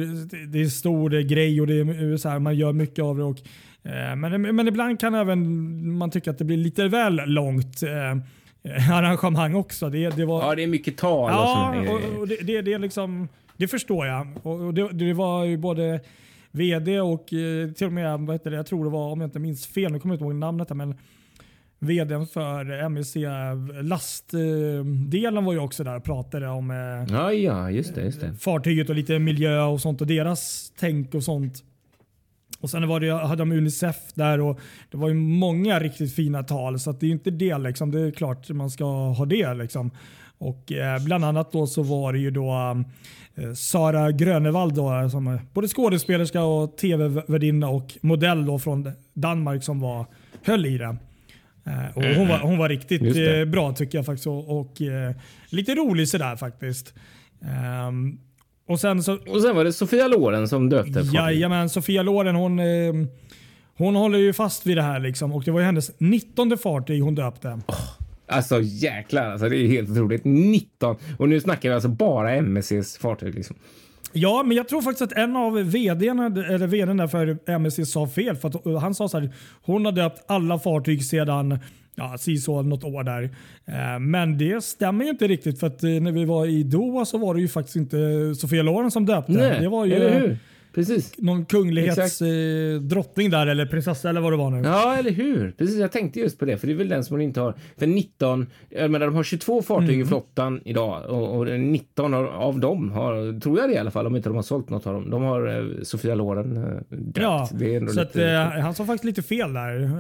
det 0.47 0.59
är 0.59 0.63
en 0.63 0.71
stor 0.71 1.11
grej 1.11 1.61
och 1.61 1.67
det 1.67 1.75
är 1.75 2.17
så 2.17 2.29
här, 2.29 2.39
man 2.39 2.57
gör 2.57 2.73
mycket 2.73 3.05
av 3.05 3.17
det. 3.17 3.25
Och, 3.25 3.39
eh, 3.83 4.17
men, 4.17 4.57
men 4.57 4.69
ibland 4.69 5.01
kan 5.01 5.15
även 5.15 5.97
man 5.97 6.11
tycka 6.11 6.31
att 6.31 6.39
det 6.39 6.45
blir 6.45 6.57
lite 6.57 6.89
väl 6.89 7.21
långt. 7.27 7.83
Eh, 7.83 7.91
Eh, 7.91 8.17
arrangemang 8.91 9.55
också. 9.55 9.91
Det, 9.91 10.17
det 10.17 10.25
var, 10.25 10.43
ja, 10.43 10.55
det 10.55 10.63
är 10.63 10.67
mycket 10.67 10.97
tal. 10.97 11.31
Ja, 11.31 11.75
och, 11.91 12.21
och 12.21 12.29
det, 12.29 12.37
det, 12.37 12.63
det, 12.63 12.79
liksom, 12.79 13.29
det 13.57 13.69
förstår 13.69 14.07
jag. 14.07 14.27
Och 14.43 14.75
det, 14.75 14.89
det 14.93 15.13
var 15.13 15.45
ju 15.45 15.57
både 15.57 16.01
vd 16.51 17.01
och 17.01 17.33
eh, 17.33 17.71
till 17.71 17.87
och 17.87 17.93
med, 17.93 18.21
vad 18.21 18.35
heter 18.35 18.51
det, 18.51 18.57
jag 18.57 18.67
tror 18.67 18.85
det 18.85 18.91
var, 18.91 19.13
om 19.13 19.21
jag 19.21 19.29
inte 19.29 19.39
minns 19.39 19.67
fel, 19.67 19.93
nu 19.93 19.99
kommer 20.01 20.15
jag 20.15 20.17
inte 20.17 20.25
ihåg 20.25 20.35
namnet, 20.35 20.71
men 20.71 20.95
vdn 21.79 22.27
för 22.27 22.71
MSC 22.71 23.17
lastdelen 23.83 25.45
var 25.45 25.53
ju 25.53 25.59
också 25.59 25.85
där 25.85 25.97
och 25.97 26.05
pratade 26.05 26.49
om 26.49 26.71
eh, 26.71 27.15
ja, 27.15 27.33
ja, 27.33 27.71
just 27.71 27.95
det, 27.95 28.03
just 28.03 28.21
det. 28.21 28.35
fartyget 28.35 28.89
och 28.89 28.95
lite 28.95 29.19
miljö 29.19 29.63
och 29.63 29.81
sånt 29.81 30.01
och 30.01 30.07
deras 30.07 30.73
tänk 30.79 31.15
och 31.15 31.25
sånt. 31.25 31.65
Och 32.61 32.71
Sen 32.71 32.89
var 32.89 33.01
det, 33.01 33.13
hade 33.13 33.37
de 33.37 33.53
Unicef 33.53 33.97
där 34.15 34.41
och 34.41 34.61
det 34.91 34.97
var 34.97 35.09
ju 35.09 35.15
många 35.15 35.81
riktigt 35.81 36.15
fina 36.15 36.43
tal. 36.43 36.81
Så 36.81 36.93
det 36.93 37.07
är 37.07 37.11
inte 37.11 37.31
det. 37.31 37.59
Liksom. 37.59 37.91
Det 37.91 38.01
är 38.01 38.11
klart 38.11 38.49
man 38.49 38.71
ska 38.71 38.85
ha 38.85 39.25
det. 39.25 39.55
Liksom. 39.55 39.91
Och 40.39 40.73
eh, 40.73 41.05
Bland 41.05 41.25
annat 41.25 41.53
då 41.53 41.67
så 41.67 41.83
var 41.83 42.13
det 42.13 42.19
ju 42.19 42.31
då 42.31 42.77
eh, 43.35 43.53
Sara 43.53 44.13
Grönevall 44.13 44.75
då, 44.75 45.11
som 45.11 45.27
är 45.27 45.41
både 45.53 45.69
skådespelerska 45.69 46.43
och 46.43 46.77
tv-värdinna 46.77 47.69
och 47.69 47.99
modell 48.01 48.47
då 48.47 48.59
från 48.59 48.93
Danmark 49.15 49.65
som 49.65 49.81
var, 49.81 50.07
höll 50.45 50.67
i 50.67 50.79
det. 50.79 50.97
Eh, 51.67 51.97
och 51.97 52.05
hon, 52.05 52.29
var, 52.29 52.39
hon 52.39 52.59
var 52.59 52.69
riktigt 52.69 53.17
eh, 53.17 53.45
bra 53.45 53.73
tycker 53.73 53.99
jag 53.99 54.07
faktiskt 54.07 54.27
och, 54.27 54.61
och 54.61 54.83
eh, 54.83 55.15
lite 55.49 55.75
rolig 55.75 56.09
sådär 56.09 56.37
faktiskt. 56.37 56.95
Um, 57.89 58.21
och 58.71 58.81
sen, 58.81 59.03
så, 59.03 59.19
och 59.29 59.43
sen 59.43 59.57
var 59.57 59.65
det 59.65 59.73
Sofia 59.73 60.09
Loren 60.09 60.49
som 60.49 60.69
döpte 60.69 61.01
Jajamän, 61.13 61.69
Sofia 61.69 62.03
Loren 62.03 62.35
hon, 62.35 62.59
eh, 62.59 62.65
hon 63.77 63.97
håller 63.97 64.19
ju 64.19 64.33
fast 64.33 64.67
vid 64.67 64.77
det 64.77 64.83
här. 64.83 65.01
Liksom, 65.01 65.33
och 65.33 65.45
Det 65.45 65.51
var 65.51 65.61
ju 65.61 65.67
hennes 65.67 65.91
19 65.99 66.59
fartyg 66.59 67.03
hon 67.03 67.15
döpte. 67.15 67.49
Oh, 67.49 67.77
alltså 68.29 68.61
jäklar, 68.63 69.31
alltså, 69.31 69.49
det 69.49 69.57
är 69.57 69.67
helt 69.67 69.91
otroligt. 69.91 70.25
19! 70.25 70.97
Och 71.19 71.29
nu 71.29 71.41
snackar 71.41 71.69
vi 71.69 71.75
alltså 71.75 71.89
bara 71.89 72.35
MSCs 72.35 72.99
fartyg. 72.99 73.35
Liksom. 73.35 73.57
Ja, 74.13 74.43
men 74.47 74.57
jag 74.57 74.69
tror 74.69 74.83
faktiskt 74.83 75.13
att 75.13 75.19
en 75.19 75.37
av 75.37 75.53
vdarna, 75.53 76.27
eller 76.27 76.67
vdn 76.67 76.97
där 76.97 77.07
för 77.07 77.51
MSC 77.51 77.87
sa 77.87 78.07
fel. 78.07 78.37
För 78.37 78.49
att 78.49 78.83
han 78.83 78.95
sa 78.95 79.09
så 79.09 79.19
här, 79.19 79.31
hon 79.63 79.85
har 79.85 79.93
döpt 79.93 80.25
alla 80.27 80.59
fartyg 80.59 81.05
sedan 81.05 81.59
ja, 82.01 82.39
så 82.39 82.63
något 82.63 82.85
år 82.85 83.05
där. 83.05 83.23
Eh, 83.65 83.99
men 83.99 84.39
det 84.39 84.65
stämmer 84.65 85.05
ju 85.05 85.11
inte 85.11 85.27
riktigt 85.27 85.61
för 85.61 85.67
att 85.67 85.85
eh, 85.85 85.91
när 85.91 86.13
vi 86.13 86.25
var 86.25 86.47
i 86.47 86.63
Doha 86.63 87.05
så 87.05 87.19
var 87.19 87.35
det 87.35 87.41
ju 87.41 87.49
faktiskt 87.49 87.77
inte 87.77 87.97
Sofia 88.35 88.63
Loren 88.63 88.91
som 88.91 89.07
döpte. 89.07 89.33
Nej, 89.33 89.61
det 89.61 89.69
var 89.69 89.85
ju 89.85 89.93
eller 89.93 90.21
hur? 90.21 90.39
Precis. 90.75 91.13
någon 91.19 91.45
kunglighetsdrottning 91.45 93.27
eh, 93.27 93.31
där 93.31 93.47
eller 93.47 93.67
prinsessa 93.67 94.09
eller 94.09 94.21
vad 94.21 94.33
det 94.33 94.37
var 94.37 94.51
nu. 94.51 94.69
Ja, 94.69 94.97
eller 94.97 95.11
hur? 95.11 95.55
Precis, 95.59 95.77
jag 95.79 95.93
tänkte 95.93 96.21
just 96.21 96.39
på 96.39 96.45
det, 96.45 96.59
för 96.59 96.67
det 96.67 96.73
är 96.73 96.77
väl 96.77 96.89
den 96.89 97.05
som 97.05 97.15
hon 97.15 97.21
inte 97.21 97.41
har. 97.41 97.55
För 97.79 97.87
19, 97.87 98.47
jag 98.69 98.91
menar, 98.91 99.07
de 99.07 99.15
har 99.15 99.23
22 99.23 99.63
fartyg 99.63 99.89
mm. 99.89 100.01
i 100.01 100.05
flottan 100.05 100.61
idag 100.65 101.05
och, 101.09 101.39
och 101.39 101.61
19 101.61 102.15
av 102.15 102.61
dem 102.61 102.91
har, 102.91 103.41
tror 103.41 103.59
jag 103.59 103.69
det 103.69 103.75
i 103.75 103.79
alla 103.79 103.91
fall, 103.91 104.07
om 104.07 104.17
inte 104.17 104.29
de 104.29 104.37
har 104.37 104.43
sålt 104.43 104.71
något 104.71 104.87
av 104.87 104.95
dem, 104.95 105.11
de 105.11 105.23
har 105.23 105.47
eh, 105.47 105.83
Sofia 105.83 106.15
Loren 106.15 106.57
eh, 106.57 106.97
döpt. 106.97 107.19
Ja, 107.19 107.49
så 107.95 108.01
att, 108.01 108.17
eh, 108.17 108.43
han 108.63 108.75
sa 108.75 108.85
faktiskt 108.85 109.05
lite 109.05 109.23
fel 109.23 109.53
där. 109.53 109.91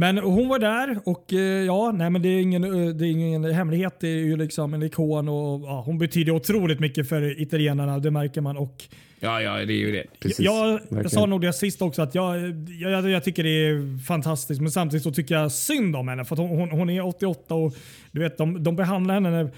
Men 0.00 0.18
hon 0.18 0.48
var 0.48 0.58
där 0.58 0.98
och 1.04 1.32
eh, 1.32 1.38
ja, 1.40 1.92
nej 1.94 2.10
men 2.10 2.22
det 2.22 2.28
är 2.28 2.40
ingen, 2.40 2.64
eh, 2.64 2.94
det 2.94 3.06
är 3.06 3.10
ingen 3.10 3.44
hemlighet. 3.44 3.96
Det 4.00 4.08
är 4.08 4.24
ju 4.24 4.36
liksom 4.36 4.74
en 4.74 4.82
ikon 4.82 5.28
och 5.28 5.60
ja, 5.60 5.82
hon 5.86 5.98
betyder 5.98 6.32
otroligt 6.32 6.80
mycket 6.80 7.08
för 7.08 7.40
italienarna. 7.42 7.98
Det 7.98 8.10
märker 8.10 8.40
man. 8.40 8.56
Och 8.56 8.84
Ja, 9.22 9.42
ja, 9.42 9.52
det 9.52 9.72
är 9.72 9.76
ju 9.76 9.92
det. 9.92 10.04
Precis. 10.20 10.40
Jag, 10.40 10.80
jag 10.90 11.10
sa 11.10 11.26
nog 11.26 11.40
det 11.40 11.52
sist 11.52 11.82
också 11.82 12.02
att 12.02 12.14
jag, 12.14 12.36
jag, 12.80 13.10
jag, 13.10 13.24
tycker 13.24 13.44
det 13.44 13.50
är 13.50 14.04
fantastiskt 14.04 14.60
men 14.60 14.70
samtidigt 14.70 15.02
så 15.02 15.12
tycker 15.12 15.34
jag 15.34 15.52
synd 15.52 15.96
om 15.96 16.08
henne 16.08 16.24
för 16.24 16.36
hon, 16.36 16.48
hon, 16.48 16.70
hon, 16.70 16.90
är 16.90 17.06
88 17.06 17.54
och 17.54 17.74
du 18.12 18.20
vet, 18.20 18.38
de, 18.38 18.62
de 18.62 18.76
behandlar 18.76 19.14
henne 19.14 19.50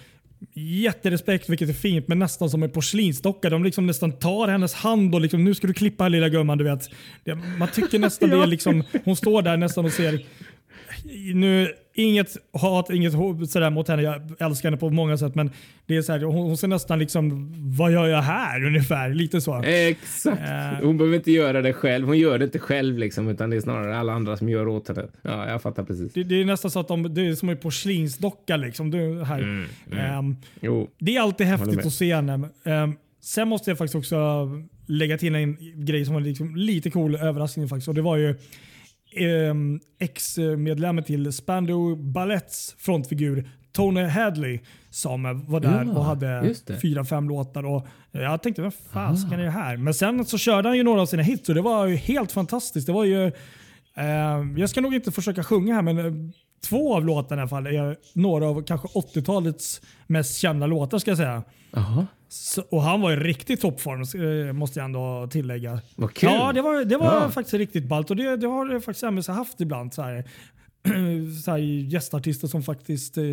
jätterespekt, 0.54 1.48
vilket 1.48 1.68
är 1.68 1.72
fint, 1.72 2.08
men 2.08 2.18
nästan 2.18 2.50
som 2.50 2.62
en 2.62 2.70
porslinsdocka. 2.70 3.50
De 3.50 3.64
liksom 3.64 3.86
nästan 3.86 4.12
tar 4.12 4.48
hennes 4.48 4.74
hand 4.74 5.14
och 5.14 5.20
liksom, 5.20 5.44
nu 5.44 5.54
ska 5.54 5.66
du 5.66 5.74
klippa 5.74 6.04
här 6.04 6.10
lilla 6.10 6.28
gumman. 6.28 6.58
Du 6.58 6.64
vet. 6.64 6.90
Man 7.58 7.68
tycker 7.68 7.98
nästan 7.98 8.30
det 8.30 8.46
liksom, 8.46 8.84
hon 9.04 9.16
står 9.16 9.42
där 9.42 9.56
nästan 9.56 9.84
och 9.84 9.92
ser 9.92 10.20
nu, 11.34 11.68
inget 11.94 12.36
hat, 12.52 12.90
inget 12.90 13.12
sådär 13.12 13.70
mot 13.70 13.88
henne. 13.88 14.02
Jag 14.02 14.22
älskar 14.38 14.68
henne 14.68 14.76
på 14.76 14.90
många 14.90 15.18
sätt. 15.18 15.34
Men 15.34 15.50
det 15.86 15.96
är 15.96 16.02
så 16.02 16.12
här, 16.12 16.20
hon, 16.20 16.34
hon 16.34 16.56
ser 16.56 16.68
nästan 16.68 16.98
liksom, 16.98 17.52
vad 17.76 17.92
gör 17.92 18.06
jag 18.06 18.22
här 18.22 18.64
ungefär? 18.64 19.14
Lite 19.14 19.40
så. 19.40 19.62
Exakt. 19.62 20.40
Uh, 20.40 20.86
hon 20.86 20.98
behöver 20.98 21.16
inte 21.16 21.32
göra 21.32 21.62
det 21.62 21.72
själv. 21.72 22.06
Hon 22.06 22.18
gör 22.18 22.38
det 22.38 22.44
inte 22.44 22.58
själv 22.58 22.98
liksom, 22.98 23.28
utan 23.28 23.50
det 23.50 23.56
är 23.56 23.60
snarare 23.60 23.98
alla 23.98 24.12
andra 24.12 24.36
som 24.36 24.48
gör 24.48 24.68
åt 24.68 24.88
henne. 24.88 25.06
Ja, 25.22 25.48
jag 25.50 25.62
fattar 25.62 25.84
precis. 25.84 26.12
Det, 26.12 26.22
det 26.22 26.40
är 26.40 26.44
nästan 26.44 26.70
så 26.70 26.80
att 26.80 26.88
de, 26.88 27.14
det 27.14 27.26
är 27.26 27.34
som 27.34 27.48
en 27.48 27.56
porslinsdocka 27.56 28.56
liksom. 28.56 28.90
Det, 28.90 29.24
här. 29.24 29.38
Mm, 29.38 29.66
mm. 29.92 30.18
Um, 30.18 30.36
det 30.98 31.16
är 31.16 31.20
alltid 31.20 31.46
häftigt 31.46 31.86
att 31.86 31.92
se 31.92 32.14
henne. 32.14 32.48
Um, 32.64 32.96
sen 33.20 33.48
måste 33.48 33.70
jag 33.70 33.78
faktiskt 33.78 33.94
också 33.94 34.48
lägga 34.86 35.18
till 35.18 35.34
en 35.34 35.56
grej 35.84 36.04
som 36.04 36.14
var 36.14 36.20
liksom 36.20 36.56
lite 36.56 36.90
cool 36.90 37.16
överraskning 37.16 37.68
faktiskt. 37.68 37.88
Och 37.88 37.94
det 37.94 38.02
var 38.02 38.16
ju 38.16 38.34
ex-medlemmen 39.98 41.04
till 41.04 41.32
Spandau 41.32 41.96
Balletts 41.96 42.74
frontfigur 42.78 43.48
Tony 43.72 44.04
Hadley 44.04 44.60
som 44.90 45.44
var 45.48 45.60
där 45.60 45.84
ja, 45.84 45.92
och 45.92 46.04
hade 46.04 46.54
fyra, 46.82 47.04
fem 47.04 47.28
låtar. 47.28 47.66
Och 47.66 47.86
jag 48.12 48.42
tänkte, 48.42 48.62
vad 48.62 48.74
fasiken 48.74 49.40
är 49.40 49.44
det 49.44 49.50
här? 49.50 49.76
Men 49.76 49.94
sen 49.94 50.24
så 50.24 50.38
körde 50.38 50.68
han 50.68 50.76
ju 50.76 50.82
några 50.82 51.02
av 51.02 51.06
sina 51.06 51.22
hits 51.22 51.48
och 51.48 51.54
det 51.54 51.62
var 51.62 51.86
ju 51.86 51.96
helt 51.96 52.32
fantastiskt. 52.32 52.86
Det 52.86 52.92
var 52.92 53.04
ju, 53.04 53.26
eh, 53.94 54.04
jag 54.56 54.70
ska 54.70 54.80
nog 54.80 54.94
inte 54.94 55.12
försöka 55.12 55.44
sjunga 55.44 55.74
här 55.74 55.82
men 55.82 55.98
eh, 55.98 56.12
två 56.64 56.96
av 56.96 57.04
låtarna 57.04 57.40
i 57.40 57.42
alla 57.42 57.48
fall 57.48 57.66
är 57.66 57.96
några 58.12 58.46
av 58.46 58.62
kanske 58.62 58.88
80-talets 58.88 59.80
mest 60.06 60.38
kända 60.38 60.66
låtar 60.66 60.98
ska 60.98 61.10
jag 61.10 61.18
säga. 61.18 61.42
Aha. 61.76 62.06
Så, 62.32 62.62
och 62.62 62.82
han 62.82 63.00
var 63.00 63.12
i 63.12 63.16
riktig 63.16 63.60
toppform 63.60 64.00
eh, 64.48 64.52
måste 64.52 64.78
jag 64.78 64.84
ändå 64.84 65.28
tillägga. 65.30 65.80
Vad 65.96 66.14
kul. 66.14 66.30
Ja, 66.32 66.52
det 66.52 66.62
var, 66.62 66.84
det 66.84 66.96
var 66.96 67.22
ja. 67.22 67.30
faktiskt 67.30 67.54
riktigt 67.54 67.84
ballt 67.84 68.10
och 68.10 68.16
det, 68.16 68.36
det 68.36 68.46
har 68.46 68.80
faktiskt 68.80 69.02
MS 69.02 69.28
haft 69.28 69.60
ibland. 69.60 69.94
Så 69.94 70.02
här, 70.02 70.24
så 71.44 71.50
här 71.50 71.58
gästartister 71.58 72.48
som 72.48 72.62
faktiskt 72.62 73.18
eh, 73.18 73.24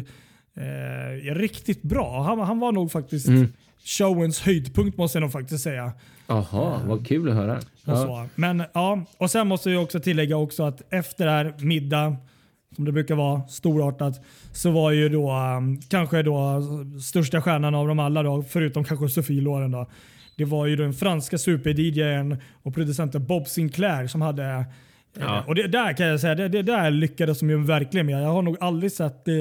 är 1.30 1.36
riktigt 1.36 1.82
bra. 1.82 2.24
Han, 2.24 2.40
han 2.40 2.60
var 2.60 2.72
nog 2.72 2.92
faktiskt 2.92 3.28
mm. 3.28 3.54
showens 3.84 4.42
höjdpunkt 4.42 4.98
måste 4.98 5.18
jag 5.18 5.22
nog 5.22 5.32
faktiskt 5.32 5.64
säga. 5.64 5.94
Jaha, 6.28 6.82
vad 6.86 7.08
kul 7.08 7.30
att 7.30 7.36
höra. 7.36 7.60
Ja. 7.86 8.28
Men 8.36 8.64
ja, 8.74 9.04
och 9.18 9.32
sen 9.32 9.48
måste 9.48 9.72
jag 9.72 9.84
också 9.84 10.00
tillägga 10.00 10.38
också 10.38 10.64
att 10.64 10.94
efter 10.94 11.26
det 11.26 11.32
här 11.32 11.54
middag 11.60 12.16
som 12.76 12.86
det 12.86 12.92
brukar 12.92 13.16
vara, 13.16 13.48
storartat, 13.48 14.22
så 14.54 14.72
var 14.72 14.92
ju 14.92 15.10
då 15.10 15.32
um, 15.32 15.82
kanske 15.82 16.24
då 16.24 16.62
största 17.02 17.42
stjärnan 17.42 17.76
av 17.76 17.88
dem 17.88 18.00
alla, 18.00 18.24
då, 18.24 18.44
förutom 18.44 18.84
kanske 18.84 19.10
Sofie 19.10 19.42
Loren. 19.42 19.72
Då, 19.72 19.90
det 20.36 20.46
var 20.46 20.66
ju 20.66 20.76
den 20.76 20.94
franska 20.94 21.38
super-DJn 21.38 22.38
och 22.64 22.74
producenten 22.76 23.26
Bob 23.26 23.48
Sinclair 23.48 24.08
som 24.08 24.22
hade 24.22 24.44
eh, 24.44 24.64
Ja. 25.20 25.44
Och 25.48 25.56
det 25.56 25.68
där 25.68 25.94
kan 25.94 26.08
jag 26.08 26.20
säga, 26.20 26.36
det, 26.36 26.48
det 26.48 26.62
där 26.62 26.92
lyckades 26.92 27.40
de 27.40 27.50
ju 27.50 27.64
verkligen 27.64 28.06
med. 28.06 28.24
Jag 28.24 28.30
har 28.30 28.42
nog 28.42 28.58
aldrig 28.60 28.92
sett 28.92 29.28
eh, 29.28 29.36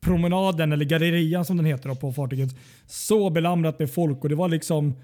promenaden, 0.00 0.72
eller 0.72 0.84
gallerian 0.84 1.44
som 1.44 1.56
den 1.56 1.66
heter 1.66 1.88
då, 1.88 1.94
på 1.94 2.12
fartyget, 2.12 2.50
så 2.86 3.30
belamrat 3.30 3.78
med 3.78 3.92
folk. 3.94 4.22
Och 4.22 4.28
Det 4.28 4.34
var 4.34 4.48
liksom 4.48 4.94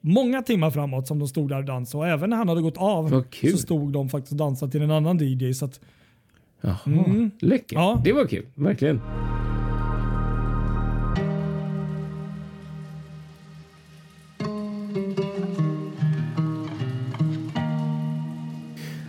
många 0.00 0.42
timmar 0.42 0.70
framåt 0.70 1.06
som 1.06 1.18
de 1.18 1.28
stod 1.28 1.48
där 1.48 1.58
och 1.58 1.64
dansade. 1.64 2.04
Och 2.04 2.08
även 2.08 2.30
när 2.30 2.36
han 2.36 2.48
hade 2.48 2.60
gått 2.60 2.76
av 2.76 3.24
så 3.50 3.56
stod 3.56 3.92
de 3.92 4.08
faktiskt 4.08 4.32
och 4.32 4.38
dansade 4.38 4.72
till 4.72 4.82
en 4.82 4.90
annan 4.90 5.18
DJ. 5.18 5.52
Så 5.52 5.70
Jaha, 6.66 6.78
mm. 6.86 7.30
läckert. 7.40 7.72
Ja. 7.72 8.00
Det 8.04 8.12
var 8.12 8.26
kul, 8.26 8.46
verkligen. 8.54 9.00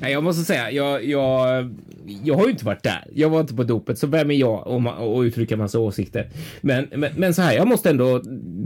Nej, 0.02 0.12
jag 0.12 0.24
måste 0.24 0.44
säga, 0.44 0.72
jag, 0.72 1.06
jag, 1.06 1.76
jag 2.24 2.36
har 2.36 2.46
ju 2.46 2.52
inte 2.52 2.66
varit 2.66 2.84
där. 2.84 3.08
Jag 3.16 3.30
var 3.30 3.40
inte 3.40 3.54
på 3.54 3.64
dopet, 3.64 4.00
så 4.00 4.08
vem 4.08 4.32
är 4.32 4.36
jag 4.36 4.68
att 4.88 5.26
uttrycka 5.26 5.58
massa 5.58 5.80
åsikter? 5.80 6.30
Men, 6.62 6.88
men, 6.96 7.12
men, 7.16 7.34
så 7.34 7.42
här, 7.42 7.54
jag 7.54 7.68
måste 7.68 7.90
ändå 7.90 8.22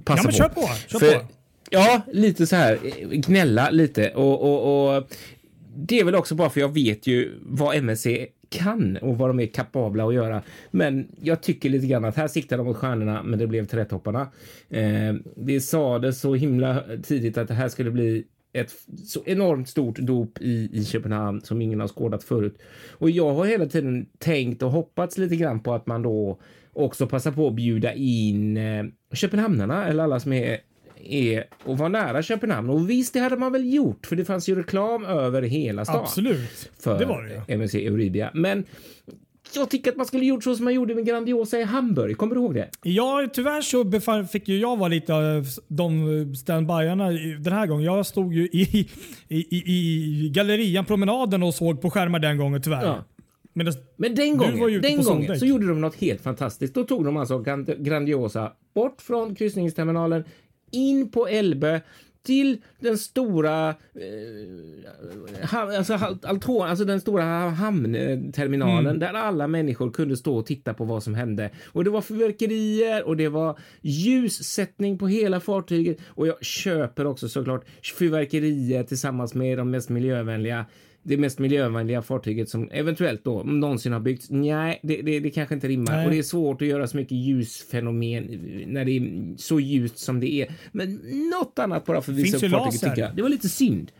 passa 0.05 0.19
ja, 0.19 0.23
men 0.23 0.31
kör 0.31 0.49
på. 0.49 0.69
Kör 0.87 0.99
för, 0.99 1.19
på. 1.19 1.25
Ja, 1.69 2.01
lite 2.13 2.47
så 2.47 2.55
här, 2.55 2.79
gnälla 3.11 3.69
lite 3.69 4.09
och, 4.09 4.41
och, 4.41 4.95
och 4.95 5.07
det 5.75 5.99
är 5.99 6.03
väl 6.03 6.15
också 6.15 6.35
bara 6.35 6.49
för 6.49 6.59
jag 6.59 6.73
vet 6.73 7.07
ju 7.07 7.39
vad 7.41 7.75
MSC 7.75 8.07
kan 8.51 8.97
och 8.97 9.17
vad 9.17 9.29
de 9.29 9.39
är 9.39 9.47
kapabla 9.47 10.07
att 10.07 10.13
göra. 10.13 10.41
Men 10.71 11.07
jag 11.21 11.41
tycker 11.41 11.69
lite 11.69 11.87
grann 11.87 12.05
att 12.05 12.15
här 12.15 12.27
siktar 12.27 12.57
de 12.57 12.65
mot 12.65 12.77
stjärnorna, 12.77 13.23
men 13.23 13.39
det 13.39 13.47
blev 13.47 13.65
trätopparna. 13.65 14.27
Eh, 14.69 15.13
det 15.35 15.61
sades 15.61 16.19
så 16.19 16.35
himla 16.35 16.83
tidigt 17.03 17.37
att 17.37 17.47
det 17.47 17.53
här 17.53 17.69
skulle 17.69 17.91
bli 17.91 18.25
ett 18.53 18.71
så 19.05 19.23
enormt 19.25 19.69
stort 19.69 19.97
dop 19.97 20.41
i, 20.41 20.69
i 20.73 20.85
Köpenhamn 20.85 21.41
som 21.41 21.61
ingen 21.61 21.79
har 21.79 21.87
skådat 21.87 22.23
förut. 22.23 22.57
Och 22.91 23.09
jag 23.09 23.33
har 23.33 23.45
hela 23.45 23.65
tiden 23.65 24.05
tänkt 24.17 24.63
och 24.63 24.71
hoppats 24.71 25.17
lite 25.17 25.35
grann 25.35 25.59
på 25.59 25.73
att 25.73 25.87
man 25.87 26.01
då 26.01 26.39
också 26.73 27.07
passar 27.07 27.31
på 27.31 27.47
att 27.47 27.55
bjuda 27.55 27.93
in 27.93 28.57
eh, 28.57 28.85
köpenhamnarna 29.13 29.87
eller 29.87 30.03
alla 30.03 30.19
som 30.19 30.33
är 30.33 30.57
är 31.05 31.43
att 31.65 31.79
vara 31.79 31.89
nära 31.89 32.21
Köpenhamn. 32.21 32.69
Och 32.69 32.89
visst, 32.89 33.13
det 33.13 33.19
hade 33.19 33.37
man 33.37 33.51
väl 33.51 33.73
gjort, 33.73 34.05
för 34.05 34.15
det 34.15 34.25
fanns 34.25 34.49
ju 34.49 34.55
reklam 34.55 35.05
över 35.05 35.41
hela 35.41 35.85
stan. 35.85 35.99
Absolut, 35.99 36.71
för 36.79 36.99
det 36.99 37.05
var 37.05 37.43
det. 37.47 37.53
MSC 37.53 37.75
Euribia. 37.75 38.31
Men 38.33 38.65
jag 39.55 39.69
tycker 39.69 39.91
att 39.91 39.97
man 39.97 40.05
skulle 40.05 40.25
gjort 40.25 40.43
så 40.43 40.55
som 40.55 40.63
man 40.63 40.73
gjorde 40.73 40.95
med 40.95 41.05
Grandiosa 41.05 41.59
i 41.59 41.63
Hamburg. 41.63 42.17
Kommer 42.17 42.35
du 42.35 42.41
ihåg 42.41 42.53
det? 42.53 42.69
Ja, 42.83 43.27
tyvärr 43.33 43.61
så 43.61 44.27
fick 44.27 44.47
ju 44.47 44.59
jag 44.59 44.77
vara 44.77 44.89
lite 44.89 45.13
av 45.13 45.45
de 45.67 46.35
standbyarna 46.35 47.09
den 47.39 47.53
här 47.53 47.67
gången. 47.67 47.85
Jag 47.85 48.05
stod 48.05 48.33
ju 48.33 48.43
i, 48.43 48.87
i, 49.27 49.37
i, 49.37 49.63
i 50.25 50.29
gallerian, 50.29 50.85
promenaden 50.85 51.43
och 51.43 51.53
såg 51.53 51.81
på 51.81 51.89
skärmar 51.89 52.19
den 52.19 52.37
gången 52.37 52.61
tyvärr. 52.61 52.85
Ja. 52.85 53.03
Men, 53.53 53.65
det, 53.65 53.73
Men 53.97 54.15
den 54.15 54.37
gången, 54.37 54.81
den 54.81 55.03
gången 55.03 55.39
så 55.39 55.45
gjorde 55.45 55.67
de 55.67 55.81
något 55.81 55.95
helt 55.95 56.21
fantastiskt. 56.21 56.73
Då 56.73 56.83
tog 56.83 57.05
de 57.05 57.17
alltså 57.17 57.39
Grandiosa 57.79 58.51
bort 58.73 59.01
från 59.01 59.35
kryssningsterminalen 59.35 60.23
in 60.71 61.11
på 61.11 61.27
Elbe 61.27 61.81
till 62.23 62.61
den 62.79 62.97
stora 62.97 63.69
eh, 63.69 65.53
alltså, 65.53 65.93
alton, 66.23 66.67
alltså 66.67 66.85
den 66.85 67.01
stora 67.01 67.23
hamnterminalen 67.49 68.87
mm. 68.87 68.99
där 68.99 69.13
alla 69.13 69.47
människor 69.47 69.91
kunde 69.91 70.17
stå 70.17 70.37
och 70.37 70.45
titta 70.45 70.73
på 70.73 70.83
vad 70.83 71.03
som 71.03 71.15
hände. 71.15 71.49
Och 71.65 71.83
det 71.83 71.89
var 71.89 72.01
fyrverkerier 72.01 73.07
och 73.07 73.17
det 73.17 73.29
var 73.29 73.59
ljussättning 73.81 74.97
på 74.97 75.07
hela 75.07 75.39
fartyget 75.39 75.97
och 76.07 76.27
jag 76.27 76.45
köper 76.45 77.05
också 77.05 77.29
såklart 77.29 77.65
fyrverkerier 77.99 78.83
tillsammans 78.83 79.33
med 79.33 79.57
de 79.57 79.71
mest 79.71 79.89
miljövänliga 79.89 80.65
det 81.03 81.17
mest 81.17 81.39
miljövänliga 81.39 82.01
fartyget 82.01 82.49
som 82.49 82.69
eventuellt 82.71 83.23
då 83.23 83.43
någonsin 83.43 83.93
har 83.93 83.99
byggts. 83.99 84.29
Nej, 84.29 84.79
det, 84.83 85.01
det, 85.01 85.19
det 85.19 85.29
kanske 85.29 85.55
inte 85.55 85.67
rimmar 85.67 85.95
Nej. 85.95 86.05
och 86.05 86.11
det 86.11 86.17
är 86.17 86.23
svårt 86.23 86.61
att 86.61 86.67
göra 86.67 86.87
så 86.87 86.97
mycket 86.97 87.17
ljusfenomen 87.17 88.23
när 88.67 88.85
det 88.85 88.91
är 88.91 89.37
så 89.37 89.59
ljust 89.59 89.97
som 89.97 90.19
det 90.19 90.33
är. 90.33 90.51
Men 90.71 90.93
något 91.39 91.59
annat 91.59 91.85
bara 91.85 92.01
för 92.01 92.11
att 92.11 92.17
visa 92.17 92.45
upp 92.45 92.51
fartyget 92.51 92.81
tycker 92.81 93.01
jag. 93.01 93.15
Det 93.15 93.21
var 93.21 93.29
lite 93.29 93.49
synd. 93.49 93.91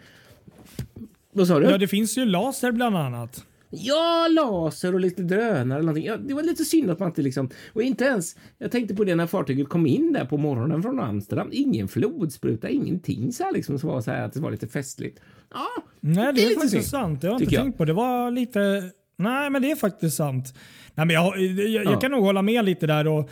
Vad 1.34 1.48
sa 1.48 1.60
du? 1.60 1.66
Ja, 1.66 1.78
det 1.78 1.88
finns 1.88 2.18
ju 2.18 2.26
laser 2.26 2.72
bland 2.72 2.98
annat. 2.98 3.46
Ja, 3.72 4.28
laser 4.32 4.94
och 4.94 5.00
lite 5.00 5.22
drönare 5.24 5.80
eller 5.80 5.86
någonting. 5.86 6.06
Ja, 6.06 6.18
det 6.18 6.34
var 6.34 6.44
lite 6.44 6.66
synd 6.66 6.90
att 6.90 7.00
man 7.00 7.10
inte 7.10 7.22
liksom... 7.22 7.50
Och 7.74 7.82
inte 7.82 8.04
ens... 8.04 8.36
Jag 8.58 8.72
tänkte 8.72 8.96
på 8.96 9.04
det 9.04 9.16
när 9.16 9.28
fartyget 9.28 9.70
kom 9.70 9.86
in 9.86 10.14
där 10.14 10.26
på 10.26 10.38
morgonen 10.38 10.82
från 10.82 11.00
Amsterdam. 11.00 11.50
Ingen 11.52 11.88
flodspruta, 11.88 12.70
ingenting 12.70 13.32
så 13.32 13.44
här 13.44 13.54
liksom 13.54 13.80
som 13.80 13.90
var 13.90 14.02
så 14.02 14.12
här 14.12 14.22
att 14.26 14.34
det 14.34 14.40
var 14.40 14.52
lite 14.52 14.68
festligt. 14.68 15.20
Ja, 15.54 15.68
Nej, 16.00 16.26
det, 16.26 16.32
det 16.32 16.46
är, 16.46 16.52
är 16.52 16.56
faktiskt 16.56 16.90
sant. 16.90 17.22
Det 17.22 17.28
har 17.28 17.34
jag 17.34 17.42
inte 17.42 17.56
jag. 17.56 17.64
tänkt 17.64 17.78
på. 17.78 17.86
Det 17.86 17.94
var 17.94 18.32
lite... 18.32 18.92
Nej, 19.18 19.50
men 19.50 19.62
det 19.62 19.72
är 19.72 19.76
faktiskt 19.76 20.18
sant. 20.18 20.54
Nej, 20.96 21.06
men 21.06 21.14
jag, 21.14 21.40
jag, 21.40 21.68
jag 21.70 21.94
ja. 21.94 22.00
kan 22.00 22.12
nog 22.12 22.24
hålla 22.24 22.42
med 22.42 22.66
lite 22.66 22.88
där. 22.88 23.08
Och, 23.08 23.30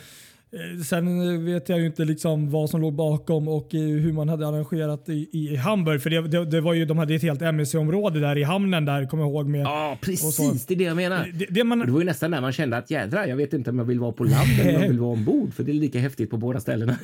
sen 0.84 1.44
vet 1.44 1.68
jag 1.68 1.78
ju 1.78 1.86
inte 1.86 2.04
liksom 2.04 2.50
vad 2.50 2.70
som 2.70 2.80
låg 2.80 2.92
bakom 2.92 3.48
och 3.48 3.74
eh, 3.74 3.80
hur 3.80 4.12
man 4.12 4.28
hade 4.28 4.48
arrangerat 4.48 5.08
i, 5.08 5.28
i 5.32 5.56
Hamburg. 5.56 6.02
För 6.02 6.10
det, 6.10 6.28
det, 6.28 6.44
det, 6.44 6.60
var 6.60 6.74
ju, 6.74 6.84
de 6.84 6.98
hade 6.98 7.14
ett 7.14 7.22
helt 7.22 7.42
MSC-område 7.42 8.20
där 8.20 8.38
i 8.38 8.42
hamnen 8.42 8.84
där, 8.84 9.06
kommer 9.06 9.22
jag 9.24 9.30
ihåg. 9.30 9.48
Med, 9.48 9.60
ja, 9.60 9.98
precis. 10.00 10.66
Det 10.66 10.74
är 10.74 10.78
det 10.78 10.84
jag 10.84 10.96
menar. 10.96 11.30
Det, 11.34 11.46
det, 11.50 11.64
man, 11.64 11.78
det 11.78 11.92
var 11.92 12.00
ju 12.00 12.06
nästan 12.06 12.30
när 12.30 12.40
man 12.40 12.52
kände 12.52 12.76
att 12.76 12.90
jädra, 12.90 13.26
jag 13.26 13.36
vet 13.36 13.52
inte 13.52 13.70
om 13.70 13.78
jag 13.78 13.84
vill 13.84 14.00
vara 14.00 14.12
på 14.12 14.24
land 14.24 14.60
eller 14.60 14.76
om 14.76 14.82
jag 14.82 14.88
vill 14.88 14.98
vara 14.98 15.12
ombord. 15.12 15.54
För 15.54 15.62
det 15.62 15.72
är 15.72 15.74
lika 15.74 15.98
häftigt 15.98 16.30
på 16.30 16.36
båda 16.36 16.60
ställena. 16.60 16.96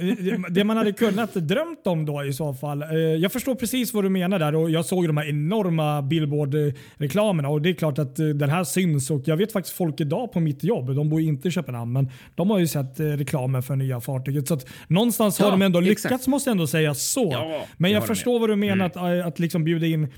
Det, 0.50 0.64
man 0.64 0.76
hade 0.76 0.92
kunnat 0.92 1.34
drömt 1.34 1.86
om 1.86 2.06
då 2.06 2.24
i 2.24 2.32
så 2.32 2.54
fall. 2.54 2.82
Eh, 2.82 2.88
jag 2.98 3.32
förstår 3.32 3.54
precis 3.54 3.94
vad 3.94 4.04
du 4.04 4.08
menar 4.08 4.38
där 4.38 4.54
och 4.54 4.70
jag 4.70 4.84
såg 4.84 5.06
de 5.06 5.16
här 5.16 5.28
enorma 5.28 6.02
billboard-reklamerna 6.02 7.48
och 7.48 7.62
det 7.62 7.68
är 7.68 7.74
klart 7.74 7.98
att 7.98 8.16
den 8.16 8.50
här 8.50 8.64
syns 8.64 9.10
och 9.10 9.22
jag 9.24 9.36
vet 9.36 9.52
faktiskt 9.52 9.76
folk 9.76 10.00
idag 10.00 10.32
på 10.32 10.40
mitt 10.40 10.64
jobb, 10.64 10.94
de 10.94 11.08
bor 11.08 11.20
inte 11.20 11.48
i 11.48 11.50
Köpenhamn, 11.50 11.92
men 11.92 12.10
de 12.34 12.50
har 12.50 12.58
ju 12.58 12.66
sett 12.66 13.00
reklam 13.00 13.35
reklamen 13.36 13.62
för 13.62 13.76
nya 13.76 14.00
fartyget. 14.00 14.48
Så 14.48 14.54
att 14.54 14.66
någonstans 14.88 15.38
ja, 15.38 15.44
har 15.44 15.52
de 15.52 15.62
ändå 15.62 15.78
exakt. 15.80 16.04
lyckats 16.04 16.28
måste 16.28 16.50
jag 16.50 16.52
ändå 16.52 16.66
säga 16.66 16.94
så. 16.94 17.28
Ja, 17.32 17.66
Men 17.76 17.90
jag 17.90 18.06
förstår 18.06 18.32
med. 18.32 18.40
vad 18.40 18.50
du 18.50 18.56
menar 18.56 18.74
mm. 18.96 19.20
att, 19.20 19.26
att 19.26 19.38
liksom 19.38 19.64
bjuda 19.64 19.86
in 19.86 20.08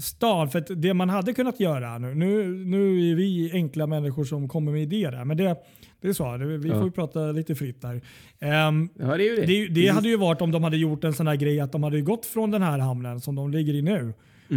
stan. 0.00 0.50
För 0.50 0.74
det 0.74 0.94
man 0.94 1.08
hade 1.08 1.32
kunnat 1.32 1.60
göra, 1.60 1.98
nu, 1.98 2.14
nu, 2.14 2.48
nu 2.64 3.10
är 3.10 3.14
vi 3.14 3.50
enkla 3.52 3.86
människor 3.86 4.24
som 4.24 4.48
kommer 4.48 4.72
med 4.72 4.82
idéer 4.82 5.24
men 5.24 5.36
det, 5.36 5.56
det 6.00 6.08
är 6.08 6.12
så. 6.12 6.36
Det, 6.36 6.58
vi 6.58 6.68
Ja. 6.68 6.74
får 6.74 6.84
ju 6.84 6.90
prata 6.90 7.32
lite 7.32 7.54
fritt 7.54 7.82
där. 7.82 8.00
Ehm, 8.40 8.88
Ja, 8.98 9.16
det 9.16 9.36
det. 9.36 9.46
det, 9.46 9.68
det 9.68 9.88
hade 9.88 10.08
ju 10.08 10.16
varit 10.16 10.40
om 10.40 10.50
de 10.52 10.64
hade 10.64 10.76
gjort 10.76 11.04
en 11.04 11.12
sån 11.12 11.26
här 11.26 11.36
grej 11.36 11.60
att 11.60 11.72
de 11.72 11.82
hade 11.82 12.00
gått 12.00 12.26
från 12.26 12.50
den 12.50 12.62
här 12.62 12.78
hamnen 12.78 13.20
som 13.20 13.34
de 13.34 13.50
ligger 13.50 13.74
i 13.74 13.82
nu 13.82 14.12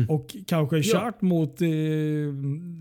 och 0.09 0.35
kanske 0.47 0.75
Mm. 0.75 0.87
Ja. 0.93 0.99
kört 0.99 1.21
mot 1.21 1.61
eh, 1.61 1.67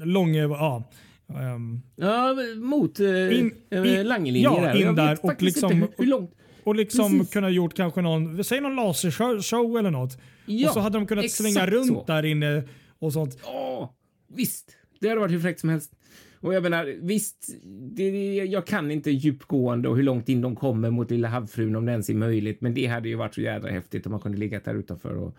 Långe, 0.05 0.43
ja, 0.43 0.91
ehm, 1.37 1.81
Ja, 1.97 2.35
mot 2.57 3.01
eh, 3.01 3.07
In- 3.39 3.53
eh, 3.71 4.01
in- 4.01 4.07
Langelinjer 4.09 4.51
ja, 4.51 4.61
där. 4.61 4.89
in 4.89 4.95
där 4.95 5.19
och 5.23 5.43
liksom- 5.43 5.73
hur, 5.73 5.89
hur 5.99 6.07
långt. 6.07 6.31
och 6.65 6.75
liksom 6.77 7.19
Precis. 7.19 7.33
kunna 7.33 7.51
gjort 7.51 7.75
kanske 7.75 8.01
någon, 8.03 8.45
säg 8.45 8.61
någon 8.61 8.77
lasershow 8.77 9.79
eller 9.79 9.91
något. 9.91 10.19
Ja, 10.47 10.69
och 10.69 10.75
så 10.75 10.81
hade 10.81 10.99
de 10.99 11.07
kunnat 11.07 11.31
svänga 11.31 11.67
runt 11.67 11.87
så. 11.89 12.05
där 12.07 12.23
inne 12.23 12.62
och 12.99 13.12
sånt. 13.12 13.39
Ja, 13.45 13.95
visst. 14.35 14.77
Det 15.01 15.09
hade 15.09 15.21
varit 15.21 15.33
hur 15.33 15.41
fräckt 15.41 15.61
som 15.61 15.69
helst. 15.69 15.93
Och 16.43 16.55
jag 16.55 16.63
menar, 16.63 16.95
visst, 17.01 17.49
det, 17.97 18.35
jag 18.37 18.67
kan 18.67 18.91
inte 18.91 19.11
djupgående 19.11 19.89
och 19.89 19.97
hur 19.97 20.03
långt 20.03 20.29
in 20.29 20.41
de 20.41 20.57
kommer 20.57 20.91
mot 20.91 21.11
lilla 21.11 21.29
havsfrun 21.29 21.77
om 21.77 21.87
det 21.87 21.93
ens 21.93 22.09
är 22.11 22.15
möjligt, 22.15 22.61
men 22.61 22.75
det 22.75 22.87
hade 22.87 23.09
ju 23.09 23.15
varit 23.15 23.35
så 23.35 23.41
jädra 23.41 23.71
häftigt 23.71 24.07
om 24.07 24.13
man 24.13 24.21
kunde 24.21 24.39
ligga 24.39 24.61
där 24.65 24.75
utanför. 24.75 25.17
Och... 25.17 25.37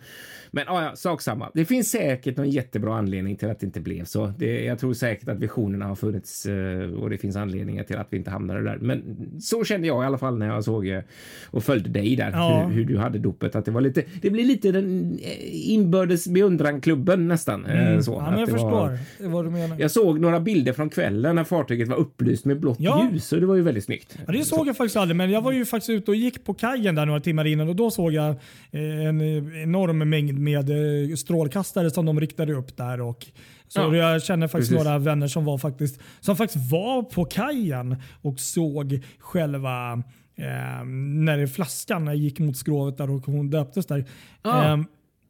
Men 0.52 0.64
ja, 0.68 0.84
ja, 0.84 0.96
sak 0.96 1.22
samma. 1.22 1.52
Det 1.54 1.66
finns 1.66 1.92
säkert 1.92 2.38
någon 2.38 2.50
jättebra 2.50 2.96
anledning 2.98 3.36
till 3.36 3.50
att 3.50 3.60
det 3.60 3.66
inte 3.66 3.80
blev 3.82 4.06
så. 4.06 4.34
Det, 4.38 4.64
jag 4.66 4.80
tror 4.80 4.94
säkert 4.94 5.30
att 5.30 5.40
visionerna 5.40 5.86
har 5.86 5.96
funnits 5.96 6.46
eh, 6.46 6.90
och 6.94 7.10
det 7.10 7.18
finns 7.18 7.36
anledningar 7.36 7.84
till 7.84 7.98
att 7.98 8.08
vi 8.10 8.18
inte 8.18 8.32
hamnade 8.32 8.64
där. 8.64 8.78
Men 8.82 9.16
så 9.42 9.64
kände 9.64 9.88
jag 9.88 10.04
i 10.04 10.06
alla 10.06 10.18
fall 10.18 10.38
när 10.38 10.48
jag 10.48 10.64
såg 10.64 10.88
eh, 10.88 11.02
och 11.46 11.64
följde 11.64 11.90
dig 11.90 12.16
där, 12.16 12.32
Ja. 12.32 12.66
hur, 12.68 12.76
hur 12.76 12.86
du 12.86 12.98
hade 12.98 13.20
dopet. 13.20 13.56
Att 13.56 13.66
det 13.66 13.72
var 13.72 13.82
lite, 13.82 14.04
det 14.22 14.30
blir 14.30 14.46
lite 14.46 14.72
den 14.72 15.20
eh, 15.24 15.72
inbördes 15.74 16.28
beundran-klubben 16.28 17.28
nästan. 17.28 17.66
eh, 17.66 18.00
Så, 18.00 18.14
Mm. 18.14 18.26
Ja, 18.26 18.32
men 18.32 18.40
jag 18.40 18.48
det 18.50 18.52
var- 18.52 18.90
förstår 18.98 19.30
vad 19.30 19.46
du 19.46 19.50
menar. 19.50 19.76
jag 19.80 19.92
såg 19.92 20.20
några 20.20 20.40
bilder 20.40 20.74
från 20.74 20.90
kvällen 20.94 21.36
när 21.36 21.44
fartyget 21.44 21.88
var 21.88 21.96
upplyst 21.96 22.46
med 22.46 22.60
blått 22.60 22.80
Ja. 22.80 23.10
ljus 23.12 23.32
och 23.34 23.40
det 23.40 23.46
var 23.46 23.56
ju 23.56 23.62
väldigt 23.62 23.84
snyggt. 23.84 24.18
Ja, 24.28 24.34
det 24.34 24.44
såg 24.44 24.68
jag 24.68 24.78
faktiskt 24.78 24.96
aldrig, 24.98 25.16
men 25.16 25.32
jag 25.32 25.42
var 25.42 25.52
ju 25.52 25.66
faktiskt 25.66 25.90
ute 25.90 26.12
och 26.12 26.16
gick 26.18 26.46
på 26.46 26.54
kajen 26.54 26.96
där 26.96 27.06
några 27.06 27.20
timmar 27.20 27.46
innan 27.46 27.70
och 27.70 27.76
då 27.76 27.92
såg 27.92 28.14
jag 28.14 28.30
eh, 28.72 29.06
en 29.08 29.22
enorm 29.64 30.10
mängd 30.10 30.40
med 30.40 30.70
eh, 31.10 31.16
strålkastare 31.16 31.92
som 31.92 32.06
de 32.06 32.20
riktade 32.20 32.54
upp 32.54 32.78
där. 32.78 33.02
Och, 33.02 33.26
så 33.68 33.80
Ja, 33.80 33.96
jag 33.96 34.24
känner 34.24 34.48
faktiskt 34.48 34.72
precis. 34.72 34.86
några 34.86 35.00
vänner 35.00 35.28
som 35.28 35.46
var 35.46 35.58
faktiskt, 35.58 36.00
som 36.20 36.36
faktiskt 36.36 36.72
var 36.72 37.04
på 37.04 37.26
kajen 37.26 37.96
och 38.22 38.40
såg 38.40 39.00
själva 39.20 39.94
eh, 40.38 40.86
när 40.86 41.48
flaskan 41.48 42.18
gick 42.18 42.40
mot 42.40 42.58
skrovet 42.58 42.98
där 42.98 43.10
och 43.10 43.26
hon 43.26 43.50
döptes 43.50 43.86
där. 43.86 44.06
Ja. 44.44 44.74
Eh, 44.74 44.78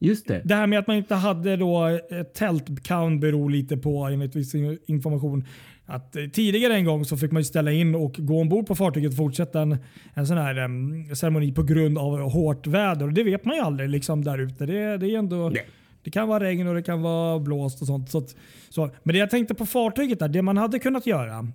Just 0.03 0.27
det. 0.27 0.41
det 0.45 0.55
här 0.55 0.67
med 0.67 0.79
att 0.79 0.87
man 0.87 0.95
inte 0.97 1.15
hade 1.15 1.55
då 1.57 1.99
tält 2.35 2.83
kan 2.83 3.19
bero 3.19 3.47
lite 3.47 3.77
på, 3.77 4.03
enligt 4.03 4.35
viss 4.35 4.55
information, 4.85 5.43
att 5.85 6.15
eh, 6.15 6.23
tidigare 6.25 6.73
en 6.75 6.85
gång 6.85 7.05
så 7.05 7.17
fick 7.17 7.31
man 7.31 7.39
ju 7.39 7.43
ställa 7.45 7.71
in 7.71 7.95
och 7.95 8.15
gå 8.17 8.39
ombord 8.41 8.67
på 8.67 8.75
fartyget 8.75 9.11
och 9.11 9.17
fortsätta 9.17 9.61
en, 9.61 9.77
en 10.13 10.27
sån 10.27 10.37
här 10.37 10.55
em, 10.55 11.15
ceremoni 11.15 11.51
på 11.51 11.63
grund 11.63 11.97
av 11.97 12.19
hårt 12.31 12.67
väder. 12.67 13.05
Och 13.05 13.13
det 13.13 13.23
vet 13.23 13.45
man 13.45 13.55
ju 13.55 13.61
aldrig 13.61 13.89
liksom 13.89 14.23
där 14.23 14.37
ute. 14.37 14.65
Det, 14.65 14.97
det 14.97 15.07
är 15.15 15.17
ändå... 15.19 15.49
Nej. 15.49 15.65
Det 16.03 16.11
kan 16.11 16.27
vara 16.27 16.43
regn 16.43 16.67
och 16.67 16.75
det 16.75 16.81
kan 16.83 17.01
vara 17.01 17.39
blåst 17.39 17.81
och 17.81 17.87
sånt. 17.87 18.09
Så 18.09 18.17
att, 18.17 18.35
så. 18.69 18.89
Men 19.03 19.13
det 19.13 19.19
jag 19.19 19.29
tänkte 19.29 19.53
på 19.53 19.65
fartyget 19.65 20.19
där, 20.19 20.27
det 20.27 20.41
man 20.41 20.57
hade 20.57 20.79
kunnat 20.79 21.07
göra, 21.07 21.47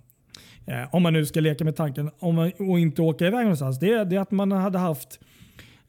eh, 0.65 0.95
om 0.95 1.03
man 1.03 1.13
nu 1.13 1.25
ska 1.25 1.39
leka 1.39 1.63
med 1.63 1.75
tanken 1.75 2.11
om 2.19 2.35
man, 2.35 2.51
och 2.59 2.79
inte 2.79 3.01
åka 3.01 3.27
iväg 3.27 3.41
någonstans, 3.41 3.79
det, 3.79 3.93
är- 3.93 4.05
det 4.05 4.15
är 4.15 4.19
att 4.19 4.31
man 4.31 4.51
hade 4.51 4.77
haft 4.77 5.19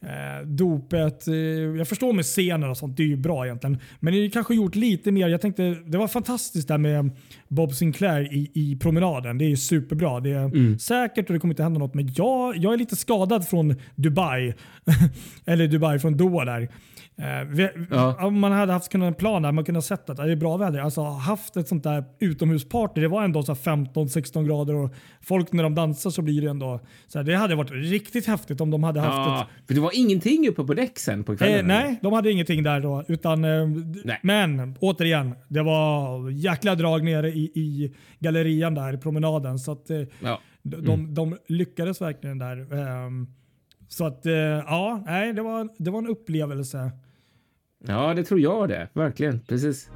eh, 0.02 0.46
dopet. 0.46 1.28
Eh, 1.28 1.34
jag 1.34 1.88
förstår 1.88 2.12
med 2.12 2.24
scener 2.24 2.68
och 2.70 2.76
sånt, 2.76 2.96
det 2.96 3.02
är 3.02 3.06
ju 3.06 3.16
bra 3.16 3.44
egentligen. 3.46 3.78
Men 4.00 4.14
är 4.14 4.28
kanske 4.30 4.54
gjort 4.54 4.74
lite 4.74 5.12
mer. 5.12 5.28
Jag 5.28 5.40
tänkte, 5.40 5.62
det 5.86 5.98
var 5.98 6.08
fantastiskt 6.08 6.68
där 6.68 6.78
med 6.78 7.10
Bob 7.48 7.74
Sinclair 7.74 8.34
i, 8.34 8.50
i 8.54 8.76
promenaden. 8.76 9.38
Det 9.38 9.44
är 9.44 9.48
ju 9.48 9.56
superbra. 9.56 10.20
Det 10.20 10.30
är 10.30 10.44
Mm. 10.44 10.78
säkert 10.78 11.26
och 11.28 11.32
det 11.32 11.38
kommer 11.40 11.52
inte 11.54 11.62
hända 11.62 11.78
något. 11.78 11.94
Men 11.94 12.12
jag, 12.16 12.56
jag 12.56 12.72
är 12.74 12.76
lite 12.78 12.96
skadad 12.96 13.48
från 13.48 13.74
Dubai. 13.94 14.54
Eller 15.44 15.68
Dubai 15.68 15.98
från 15.98 16.16
Doha 16.16 16.44
där. 16.44 16.68
Eh, 17.20 17.44
vi, 17.48 17.68
Ja. 17.90 18.26
Om 18.26 18.40
man 18.40 18.52
hade 18.52 18.72
haft 18.72 18.88
kunnat 18.92 19.06
en 19.08 19.14
plan 19.14 19.42
där 19.42 19.52
man 19.52 19.64
kunde 19.64 19.76
ha 19.76 19.82
sett 19.82 20.10
att 20.10 20.16
det 20.16 20.32
är 20.32 20.36
bra 20.36 20.56
väder. 20.56 20.78
Alltså 20.80 21.02
haft 21.02 21.56
ett 21.56 21.68
sånt 21.68 21.84
där 21.84 22.04
utomhusparty. 22.18 23.00
Det 23.00 23.08
var 23.08 23.22
ändå 23.24 23.42
så 23.42 23.52
här 23.54 23.60
15-16 23.60 24.46
grader 24.46 24.74
och 24.74 24.94
folk 25.20 25.52
när 25.52 25.62
de 25.62 25.74
dansar 25.74 26.10
så 26.10 26.22
blir 26.22 26.42
det 26.42 26.50
ändå 26.50 26.80
så 27.08 27.18
här, 27.18 27.24
Det 27.24 27.34
hade 27.34 27.54
varit 27.54 27.70
riktigt 27.70 28.26
häftigt 28.26 28.60
om 28.60 28.70
de 28.70 28.82
hade 28.84 29.00
haft 29.00 29.10
ett 29.10 29.26
Ja, 29.26 29.46
för 29.66 29.74
det 29.74 29.80
var 29.80 29.90
ingenting 29.94 30.48
uppe 30.48 30.64
på 30.64 30.74
däck 30.74 30.98
sen 30.98 31.24
på 31.24 31.36
kvällen. 31.36 31.58
Eh, 31.60 31.66
nej, 31.66 31.98
de 32.02 32.12
hade 32.12 32.32
ingenting 32.32 32.62
där 32.62 32.80
då. 32.80 33.04
Utan, 33.08 33.44
eh. 33.44 33.66
Men 34.22 34.76
återigen, 34.80 35.34
det 35.48 35.62
var 35.62 36.30
jäkla 36.30 36.74
drag 36.74 37.04
nere 37.04 37.28
i, 37.28 37.40
i 37.54 37.94
gallerian 38.18 38.74
där, 38.74 38.94
i 38.94 38.98
promenaden. 38.98 39.58
Så 39.58 39.72
att, 39.72 39.90
eh, 39.90 40.00
Ja. 40.20 40.40
de, 40.62 40.76
de, 40.86 41.14
de 41.14 41.36
lyckades 41.48 42.00
verkligen 42.00 42.38
där. 42.38 42.72
Ehm, 42.74 43.26
så 43.88 44.06
att 44.06 44.26
eh, 44.26 44.32
ja, 44.32 45.02
nej, 45.06 45.32
det 45.32 45.42
var, 45.42 45.68
det 45.78 45.90
var 45.90 45.98
en 45.98 46.06
upplevelse. 46.06 46.90
Ja, 47.86 48.14
det 48.14 48.24
tror 48.24 48.40
jag 48.40 48.68
det. 48.68 48.88
Verkligen. 48.92 49.40
Precis. 49.40 49.90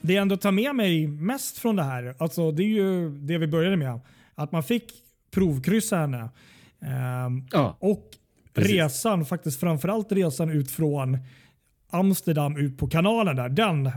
Det 0.00 0.12
jag 0.14 0.22
ändå 0.22 0.36
tar 0.36 0.52
med 0.52 0.74
mig 0.74 1.06
mest 1.06 1.58
från 1.58 1.76
det 1.76 1.82
här, 1.82 2.14
alltså 2.18 2.52
det 2.52 2.62
är 2.62 2.66
ju 2.68 3.10
det 3.10 3.38
vi 3.38 3.46
började 3.46 3.76
med. 3.76 4.00
Att 4.34 4.52
man 4.52 4.62
fick 4.62 4.92
provkryssa 5.30 5.96
henne. 5.96 6.28
Ehm, 6.82 7.46
Ja. 7.52 7.76
Och 7.80 8.04
Precis. 8.54 8.72
resan, 8.72 9.24
faktiskt 9.24 9.60
framförallt 9.60 10.12
resan 10.12 10.50
ut 10.50 10.70
från 10.70 11.18
Amsterdam 11.90 12.56
ut 12.56 12.78
på 12.78 12.86
kanalen 12.88 13.36
där. 13.36 13.48
Den, 13.48 13.90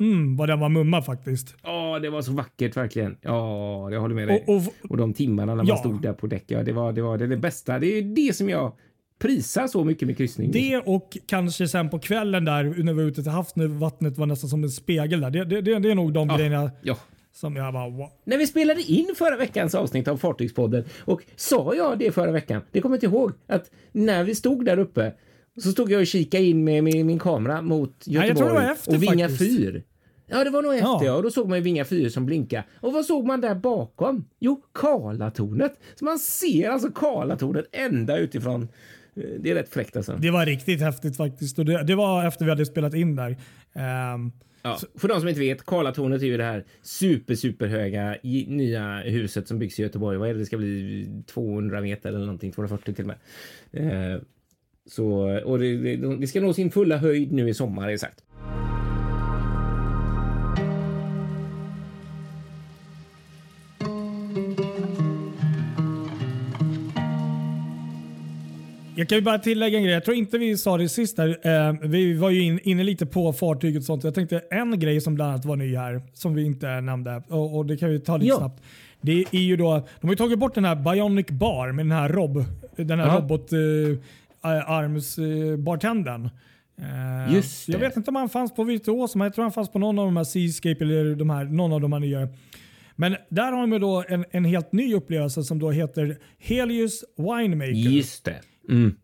mm, 0.00 0.36
vad 0.36 0.48
den 0.48 0.60
var 0.60 0.68
mumma 0.68 1.02
faktiskt. 1.02 1.54
Ja, 1.62 1.98
det 1.98 2.10
var 2.10 2.22
så 2.22 2.32
vackert 2.32 2.76
verkligen. 2.76 3.16
Ja, 3.22 3.90
jag 3.90 4.00
håller 4.00 4.14
med 4.14 4.28
dig. 4.28 4.44
Och, 4.46 4.56
Och, 4.56 4.62
och, 4.90 4.96
de 4.96 5.12
timmarna 5.14 5.54
när 5.54 5.64
Ja. 5.64 5.68
man 5.68 5.78
stod 5.78 6.02
där 6.02 6.12
på 6.12 6.26
däck. 6.26 6.44
Ja, 6.46 6.62
det 6.62 6.72
var 6.72 6.92
det, 6.92 7.02
var 7.02 7.18
det, 7.18 7.26
det 7.26 7.36
bästa. 7.36 7.78
Det 7.78 7.86
är 7.86 8.02
det 8.02 8.36
som 8.36 8.48
jag 8.48 8.72
prisar 9.18 9.66
så 9.66 9.84
mycket 9.84 10.08
med 10.08 10.16
kryssning. 10.16 10.50
det 10.52 10.76
och 10.76 11.16
kanske 11.26 11.68
sen 11.68 11.90
på 11.90 11.98
kvällen 11.98 12.44
där 12.44 12.64
när 12.64 12.92
vi 12.92 13.02
var 13.02 13.08
ute 13.10 13.22
till 13.22 13.32
havs 13.32 13.56
när 13.56 13.66
vattnet 13.66 14.18
var 14.18 14.26
nästan 14.26 14.50
som 14.50 14.62
en 14.64 14.70
spegel 14.70 15.20
där. 15.20 15.30
Det, 15.30 15.44
det, 15.44 15.60
det, 15.60 15.78
det 15.78 15.90
är 15.90 15.94
nog 15.94 16.12
de 16.12 16.28
Ja. 16.28 16.36
grejerna 16.36 16.70
Ja. 16.82 16.96
som 17.32 17.56
jag 17.56 17.72
bara 17.74 17.88
wow. 17.88 18.08
När 18.24 18.38
vi 18.38 18.46
spelade 18.46 18.82
in 18.82 19.14
förra 19.18 19.36
veckans 19.36 19.74
avsnitt 19.74 20.08
av 20.08 20.16
Fartygspodden 20.16 20.84
och 21.04 21.20
sa 21.36 21.74
jag 21.74 21.98
det 21.98 22.10
förra 22.12 22.30
veckan? 22.32 22.62
Det 22.72 22.80
kommer 22.80 22.96
jag 22.96 23.04
inte 23.04 23.16
ihåg 23.16 23.32
att 23.46 23.70
när 23.92 24.24
vi 24.24 24.34
stod 24.34 24.64
där 24.64 24.78
uppe 24.78 25.12
så 25.62 25.72
stod 25.72 25.90
jag 25.90 26.00
och 26.00 26.06
kikade 26.06 26.44
in 26.44 26.64
med 26.64 26.84
min, 26.84 27.06
min 27.06 27.18
kamera 27.18 27.62
mot 27.62 27.94
Göteborg 28.06 28.54
var 28.54 28.62
efter 28.72 28.94
och 28.96 29.02
Vinga 29.02 29.28
faktiskt. 29.28 29.58
fyr. 29.58 29.82
Ja, 30.26 30.44
det 30.44 30.50
var 30.50 30.62
nog 30.62 30.74
efter 30.74 30.86
Ja. 30.86 31.04
ja. 31.04 31.14
Och 31.14 31.22
då 31.22 31.30
såg 31.30 31.48
man 31.48 31.62
Vinga 31.62 31.84
fyr 31.84 32.08
som 32.08 32.26
blinka. 32.26 32.64
Och 32.80 32.92
vad 32.92 33.04
såg 33.04 33.26
man 33.26 33.40
där 33.40 33.54
bakom? 33.54 34.24
Jo, 34.38 34.62
Karlatornet. 34.74 35.80
Så 35.94 36.04
man 36.04 36.18
ser 36.18 36.70
alltså 36.70 36.90
Karlatornet 36.90 37.64
ända 37.72 38.18
utifrån. 38.18 38.62
Eh, 39.16 39.22
Det 39.40 39.50
är 39.50 39.54
rätt 39.54 39.68
fräckt 39.72 39.96
alltså. 39.96 40.16
Det 40.20 40.30
var 40.30 40.46
riktigt 40.46 40.80
häftigt 40.80 41.16
faktiskt. 41.16 41.58
Och 41.58 41.64
det, 41.64 41.82
det 41.84 41.94
var 41.94 42.26
efter 42.26 42.44
vi 42.44 42.50
hade 42.50 42.66
spelat 42.66 42.94
in 42.94 43.16
där. 43.16 43.36
Ehm, 43.74 44.32
Ja, 44.62 44.78
för 44.94 45.08
de 45.08 45.20
som 45.20 45.28
inte 45.28 45.40
vet, 45.40 45.66
Karlatornet 45.66 46.22
är 46.22 46.26
ju 46.26 46.36
det 46.36 46.44
här 46.44 46.64
super, 46.82 47.34
super 47.34 47.66
höga 47.66 48.16
nya 48.46 49.00
huset 49.00 49.48
som 49.48 49.58
byggs 49.58 49.78
i 49.78 49.82
Göteborg. 49.82 50.18
Vad 50.18 50.28
är 50.28 50.32
det? 50.34 50.38
Det 50.40 50.46
ska 50.46 50.56
bli 50.56 51.08
200 51.26 51.80
meter 51.80 52.08
eller 52.08 52.18
någonting, 52.18 52.52
240 52.52 52.94
till 52.94 53.04
och 53.10 53.16
med. 53.72 54.14
Eh, 54.14 54.20
så, 54.86 55.38
och 55.44 55.58
det, 55.58 55.76
det, 55.76 56.16
det 56.16 56.26
ska 56.26 56.40
nå 56.40 56.52
sin 56.52 56.70
fulla 56.70 56.96
höjd 56.96 57.32
nu 57.32 57.48
i 57.48 57.54
sommar, 57.54 57.96
sagt. 57.96 58.22
Jag 68.98 69.08
kan 69.08 69.18
ju 69.18 69.22
bara 69.22 69.38
tillägga 69.38 69.78
en 69.78 69.84
grej. 69.84 69.94
Jag 69.94 70.04
tror 70.04 70.16
inte 70.16 70.38
vi 70.38 70.56
sa 70.56 70.76
det 70.78 70.88
sist 70.88 71.18
här. 71.18 71.28
Eh, 71.42 71.74
vi 71.82 72.14
var 72.14 72.30
ju 72.30 72.42
in, 72.42 72.60
inne 72.62 72.82
lite 72.82 73.06
på 73.06 73.32
fartyget 73.32 73.78
och 73.80 73.84
sånt. 73.84 74.04
Jag 74.04 74.14
tänkte 74.14 74.42
en 74.50 74.78
grej 74.78 75.00
som 75.00 75.14
bland 75.14 75.30
annat 75.30 75.44
var 75.44 75.56
ny 75.56 75.76
här 75.76 76.02
som 76.14 76.34
vi 76.34 76.44
inte 76.44 76.80
nämnde 76.80 77.22
och, 77.28 77.56
och 77.56 77.66
det 77.66 77.76
kan 77.76 77.90
vi 77.90 78.00
ta 78.00 78.16
lite 78.16 78.28
Ja. 78.28 78.36
snabbt. 78.38 78.62
Det 79.00 79.24
är 79.32 79.38
ju 79.40 79.56
då, 79.56 79.86
de 80.00 80.06
har 80.06 80.12
ju 80.12 80.16
tagit 80.16 80.38
bort 80.38 80.54
den 80.54 80.64
här 80.64 80.74
Bionic 80.76 81.26
Bar 81.26 81.72
med 81.72 81.86
den 81.86 81.92
här 81.92 82.08
Rob, 82.08 82.44
den 82.76 83.00
här 83.00 83.06
Ja. 83.06 83.16
robot 83.18 83.52
eh, 83.52 83.58
eh, 84.54 85.56
bartendern. 85.56 86.30
Eh, 86.78 87.34
Just 87.34 87.68
Jag 87.68 87.78
vet 87.78 87.96
inte 87.96 88.10
om 88.10 88.16
han 88.16 88.28
fanns 88.28 88.54
på 88.54 88.64
Virtuos, 88.64 89.14
men 89.14 89.24
jag 89.24 89.34
tror 89.34 89.42
han 89.42 89.52
fanns 89.52 89.72
på 89.72 89.78
någon 89.78 89.98
av 89.98 90.04
de 90.04 90.16
här 90.16 90.24
Seascape 90.24 90.84
eller 90.84 91.14
de 91.16 91.30
här, 91.30 91.44
någon 91.44 91.72
av 91.72 91.80
de 91.80 91.92
här 91.92 92.00
nya. 92.00 92.28
Men 92.96 93.16
där 93.28 93.52
har 93.52 93.66
de 93.66 93.80
då 93.80 94.04
en, 94.08 94.24
en 94.30 94.44
helt 94.44 94.72
ny 94.72 94.94
upplevelse 94.94 95.42
som 95.42 95.58
då 95.58 95.70
heter 95.70 96.18
Helios 96.38 97.04
Winemaker. 97.16 97.72
Just 97.72 98.24
det. 98.24 98.40
Mm. 98.68 98.96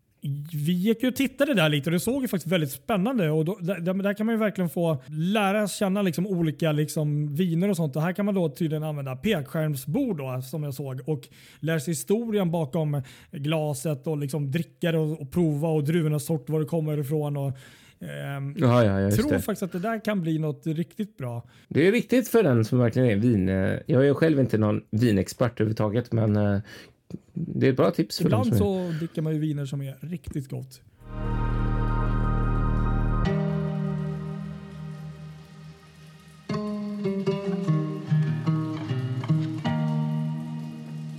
Vi 0.53 0.71
gick 0.71 1.03
ju 1.03 1.09
och 1.09 1.15
tittade 1.15 1.53
där 1.53 1.69
lite 1.69 1.89
och 1.89 1.91
det 1.91 1.99
såg 1.99 2.21
ju 2.21 2.27
faktiskt 2.27 2.51
väldigt 2.51 2.71
spännande 2.71 3.29
och 3.29 3.45
då, 3.45 3.57
där, 3.61 3.93
där, 3.93 4.13
kan 4.13 4.25
man 4.25 4.35
ju 4.35 4.39
verkligen 4.39 4.69
få 4.69 5.03
lära 5.07 5.67
känna 5.67 6.01
liksom 6.01 6.27
olika 6.27 6.71
liksom 6.71 7.35
viner 7.35 7.69
och 7.69 7.75
sånt. 7.75 7.95
Och 7.95 8.01
här 8.01 8.13
kan 8.13 8.25
man 8.25 8.35
då 8.35 8.49
tydligen 8.49 8.83
använda 8.83 9.15
pekskärmsbord 9.15 10.17
då, 10.17 10.41
som 10.41 10.63
jag 10.63 10.73
såg 10.73 11.01
och 11.05 11.27
lära 11.59 11.79
sig 11.79 11.91
historien 11.91 12.51
bakom 12.51 13.01
glaset 13.31 14.07
och 14.07 14.17
liksom 14.17 14.51
dricka 14.51 14.99
och, 14.99 15.21
och 15.21 15.31
prova 15.31 15.67
och 15.67 15.83
druvornas 15.83 16.25
sort, 16.25 16.49
var 16.49 16.59
det 16.59 16.65
kommer 16.65 16.97
ifrån. 16.97 17.37
Och, 17.37 17.57
Um, 18.37 18.55
ja, 18.57 18.85
ja, 18.85 18.99
jag 18.99 19.15
tror 19.15 19.31
det. 19.31 19.41
faktiskt 19.41 19.63
att 19.63 19.71
det 19.71 19.79
där 19.79 20.05
kan 20.05 20.21
bli 20.21 20.39
något 20.39 20.67
riktigt 20.67 21.17
bra. 21.17 21.43
Det 21.67 21.87
är 21.87 21.91
viktigt 21.91 22.27
för 22.27 22.43
den 22.43 22.65
som 22.65 22.79
verkligen 22.79 23.09
är 23.09 23.15
vin. 23.15 23.49
Eh, 23.49 23.79
jag 23.85 24.07
är 24.07 24.13
själv 24.13 24.39
inte 24.39 24.57
någon 24.57 24.81
vinexpert 24.91 25.59
överhuvudtaget, 25.59 26.11
men 26.11 26.35
eh, 26.35 26.59
det 27.33 27.67
är 27.67 27.71
ett 27.71 27.77
bra 27.77 27.91
tips. 27.91 28.17
För 28.17 28.25
Ibland 28.25 28.57
så 28.57 28.91
dricker 28.99 29.21
man 29.21 29.33
ju 29.33 29.39
viner 29.39 29.65
som 29.65 29.81
är 29.81 29.95
riktigt 30.01 30.49
gott. 30.49 30.81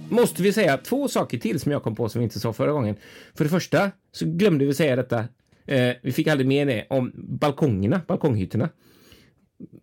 Måste 0.09 0.43
vi 0.43 0.53
säga 0.53 0.77
två 0.77 1.09
saker 1.09 1.39
till 1.39 1.61
som 1.61 1.73
jag 1.73 1.83
kom 1.83 1.95
på 1.95 2.09
som 2.09 2.19
vi 2.19 2.25
inte 2.25 2.41
sa 2.41 2.53
förra 2.53 2.73
gången. 2.73 2.97
För 3.35 3.45
det 3.45 3.51
första 3.51 3.91
så 4.13 4.27
glömde 4.27 4.65
vi 4.65 4.75
säga 4.75 4.97
detta. 4.97 5.29
Eh, 5.67 5.91
vi 6.03 6.13
fick 6.13 6.27
aldrig 6.27 6.47
med 6.47 6.67
det 6.67 6.87
om 6.91 7.13
balkongerna, 7.15 8.01
balkonghytterna. 8.09 8.69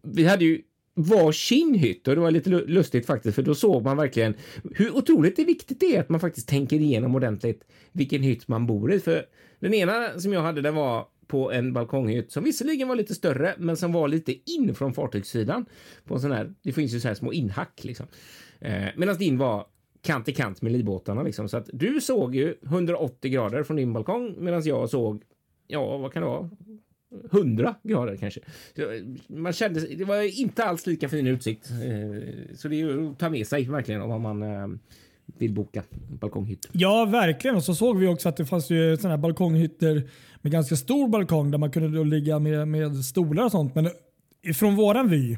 Vi 0.02 0.28
hade 0.28 0.46
ju 0.46 0.62
var 0.93 1.77
hytt 1.77 2.08
och 2.08 2.15
det 2.15 2.21
var 2.21 2.32
lite 2.32 2.49
lustigt 2.49 3.06
faktiskt 3.06 3.36
för 3.36 3.41
då 3.41 3.56
såg 3.56 3.84
man 3.84 3.97
verkligen 3.97 4.34
hur 4.75 4.97
otroligt 4.97 5.36
det 5.36 5.43
viktigt 5.43 5.80
det 5.80 5.95
är 5.95 5.99
att 5.99 6.10
man 6.10 6.19
faktiskt 6.19 6.47
tänker 6.47 6.80
igenom 6.80 7.15
ordentligt 7.15 7.63
vilken 7.91 8.21
hytt 8.21 8.47
man 8.47 8.67
bor 8.67 8.93
i. 8.93 8.99
För 8.99 9.25
den 9.60 9.73
ena 9.73 10.19
som 10.19 10.34
jag 10.34 10.41
hade 10.41 10.62
den 10.62 10.75
var 10.75 11.08
på 11.27 11.51
en 11.51 11.73
balkonghytt 11.73 12.32
som 12.32 12.43
visserligen 12.43 12.88
var 12.88 12.95
lite 12.95 13.15
större 13.15 13.56
men 13.58 13.77
som 13.77 13.91
var 13.91 14.08
lite 14.08 14.51
in 14.51 14.75
från 14.75 14.93
fartygssidan 14.93 15.65
på 16.06 16.13
en 16.13 16.21
sån 16.21 16.32
här. 16.32 16.54
Det 16.62 16.71
finns 16.71 16.93
ju 16.93 16.99
så 16.99 17.08
här 17.08 17.15
små 17.15 17.34
inhack 17.34 17.84
liksom. 17.84 18.08
Eh, 18.60 18.88
Medan 18.95 19.17
din 19.17 19.38
var 19.38 19.65
kant 20.01 20.30
i 20.30 20.34
kant 20.34 20.62
med 20.62 20.71
livbåtarna 20.71 21.23
liksom 21.23 21.49
så 21.49 21.58
att 21.58 21.69
du 21.73 22.01
såg 22.01 22.36
ju 22.36 22.56
180 22.63 23.32
grader 23.32 23.63
från 23.63 23.77
din 23.77 23.93
balkong 23.93 24.36
medan 24.39 24.63
jag 24.63 24.89
såg 24.89 25.23
ja, 25.67 25.97
vad 25.97 26.13
kan 26.13 26.21
det 26.21 26.27
vara? 26.27 26.49
100 27.32 27.76
grader 27.84 28.15
kanske. 28.15 28.39
Man 29.28 29.54
kände, 29.54 29.95
det 29.95 30.06
var 30.06 30.39
inte 30.39 30.63
alls 30.63 30.88
lika 30.88 31.10
fin 31.10 31.28
utsikt. 31.28 31.69
Eh, 31.71 32.56
så 32.56 32.67
det 32.67 32.82
är 32.82 33.12
att 33.12 33.19
ta 33.19 33.30
med 33.30 33.47
sig 33.47 33.69
verkligen 33.69 34.02
om 34.02 34.21
man 34.21 34.43
eh, 34.43 34.67
vill 35.26 35.54
boka 35.54 35.84
balkonghytt. 36.19 36.69
Ja, 36.71 37.06
verkligen. 37.06 37.56
Och 37.56 37.63
så 37.63 37.76
såg 37.76 37.97
vi 37.97 38.08
också 38.08 38.30
att 38.30 38.38
det 38.38 38.45
fanns 38.45 38.69
ju 38.69 38.97
såna 38.97 39.13
här 39.13 39.17
balkonghytter 39.17 40.10
med 40.41 40.52
ganska 40.52 40.76
stor 40.76 41.08
balkong 41.08 41.52
där 41.52 41.58
man 41.58 41.71
kunde 41.71 42.04
ligga 42.04 42.39
med, 42.39 42.67
med 42.67 43.06
stolar 43.06 43.43
och 43.43 43.52
sånt. 43.52 43.76
Men 43.76 43.89
från 44.56 44.76
våran 44.76 45.10
vy 45.10 45.38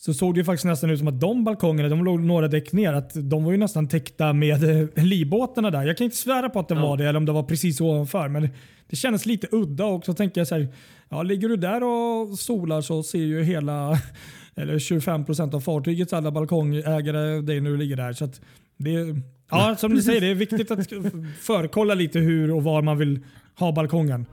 så 0.00 0.14
såg 0.14 0.34
det 0.34 0.44
faktiskt 0.44 0.64
nästan 0.64 0.90
ut 0.90 0.98
som 0.98 1.08
att 1.08 1.20
de 1.20 1.44
balkongerna, 1.44 1.88
de 1.88 2.04
låg 2.04 2.20
några 2.20 2.48
däck 2.48 2.72
ner, 2.72 2.92
att 2.92 3.10
de 3.14 3.44
var 3.44 3.52
ju 3.52 3.58
nästan 3.58 3.88
täckta 3.88 4.32
med 4.32 4.64
eh, 4.64 5.04
livbåtarna 5.04 5.70
där. 5.70 5.82
Jag 5.82 5.96
kan 5.96 6.04
inte 6.04 6.16
svära 6.16 6.48
på 6.48 6.60
att 6.60 6.68
det 6.68 6.74
ja. 6.74 6.82
var 6.82 6.96
det 6.96 7.08
eller 7.08 7.16
om 7.16 7.26
det 7.26 7.32
var 7.32 7.42
precis 7.42 7.80
ovanför. 7.80 8.28
Men 8.28 8.48
det 8.86 8.96
kändes 8.96 9.26
lite 9.26 9.48
udda 9.50 9.84
och 9.84 10.04
så 10.04 10.14
tänker 10.14 10.40
jag 10.40 10.48
så 10.48 10.54
här, 10.54 10.68
ja, 11.08 11.22
ligger 11.22 11.48
du 11.48 11.56
där 11.56 11.82
och 11.82 12.38
solar 12.38 12.80
så 12.80 13.02
ser 13.02 13.18
ju 13.18 13.42
hela, 13.42 13.98
eller 14.54 14.74
25% 14.74 15.54
av 15.54 15.60
fartygets 15.60 16.12
alla 16.12 16.30
balkongägare 16.30 17.40
dig 17.40 17.60
du 17.60 17.76
ligger 17.76 17.96
där. 17.96 18.12
Så 18.12 18.28
det, 18.76 19.22
ja, 19.50 19.76
som 19.78 19.94
du 19.94 20.02
säger, 20.02 20.20
det 20.20 20.30
är 20.30 20.34
viktigt 20.34 20.70
att 20.70 20.88
förkolla 21.40 21.94
lite 21.94 22.18
hur 22.18 22.50
och 22.50 22.64
var 22.64 22.82
man 22.82 22.98
vill 22.98 23.20
ha 23.58 23.72
balkongen. 23.72 24.26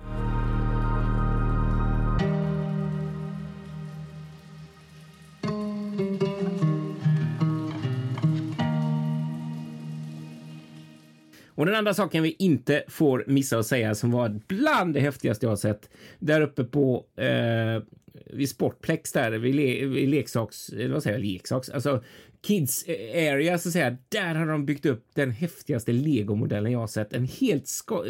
Och 11.58 11.66
den 11.66 11.76
andra 11.76 11.94
saken 11.94 12.24
vi 12.24 12.36
inte 12.40 12.84
får 12.88 13.24
missa 13.28 13.58
att 13.60 13.66
säga 13.66 13.96
som 13.96 14.12
var 14.12 14.40
bland 14.48 14.94
det 14.94 15.00
häftigaste 15.00 15.46
jag 15.46 15.52
har 15.52 15.56
sett 15.56 15.90
där 16.20 16.42
uppe 16.42 16.64
på 16.64 17.06
eh, 17.16 17.84
vid 18.26 18.50
Sportplex 18.50 19.12
där 19.12 19.32
vid, 19.32 19.56
le, 19.56 19.86
vid 19.86 20.10
leksaks, 20.10 20.70
eller 20.70 20.90
vad 20.90 21.04
säger 21.04 21.18
jag, 21.18 21.26
leksaks, 21.26 21.70
alltså 21.70 22.04
Kids 22.42 22.86
area 23.14 23.58
så 23.58 23.70
att 23.70 23.74
säga. 23.74 23.98
Där 24.10 24.36
har 24.36 24.46
de 24.46 24.66
byggt 24.66 24.86
upp 24.86 25.06
den 25.14 25.32
häftigaste 25.32 25.92
legomodellen 25.92 26.72
jag 26.72 26.80
har 26.80 26.88
sett. 26.88 27.14
En 27.14 27.26
helt 27.26 27.68
sko- 27.68 28.04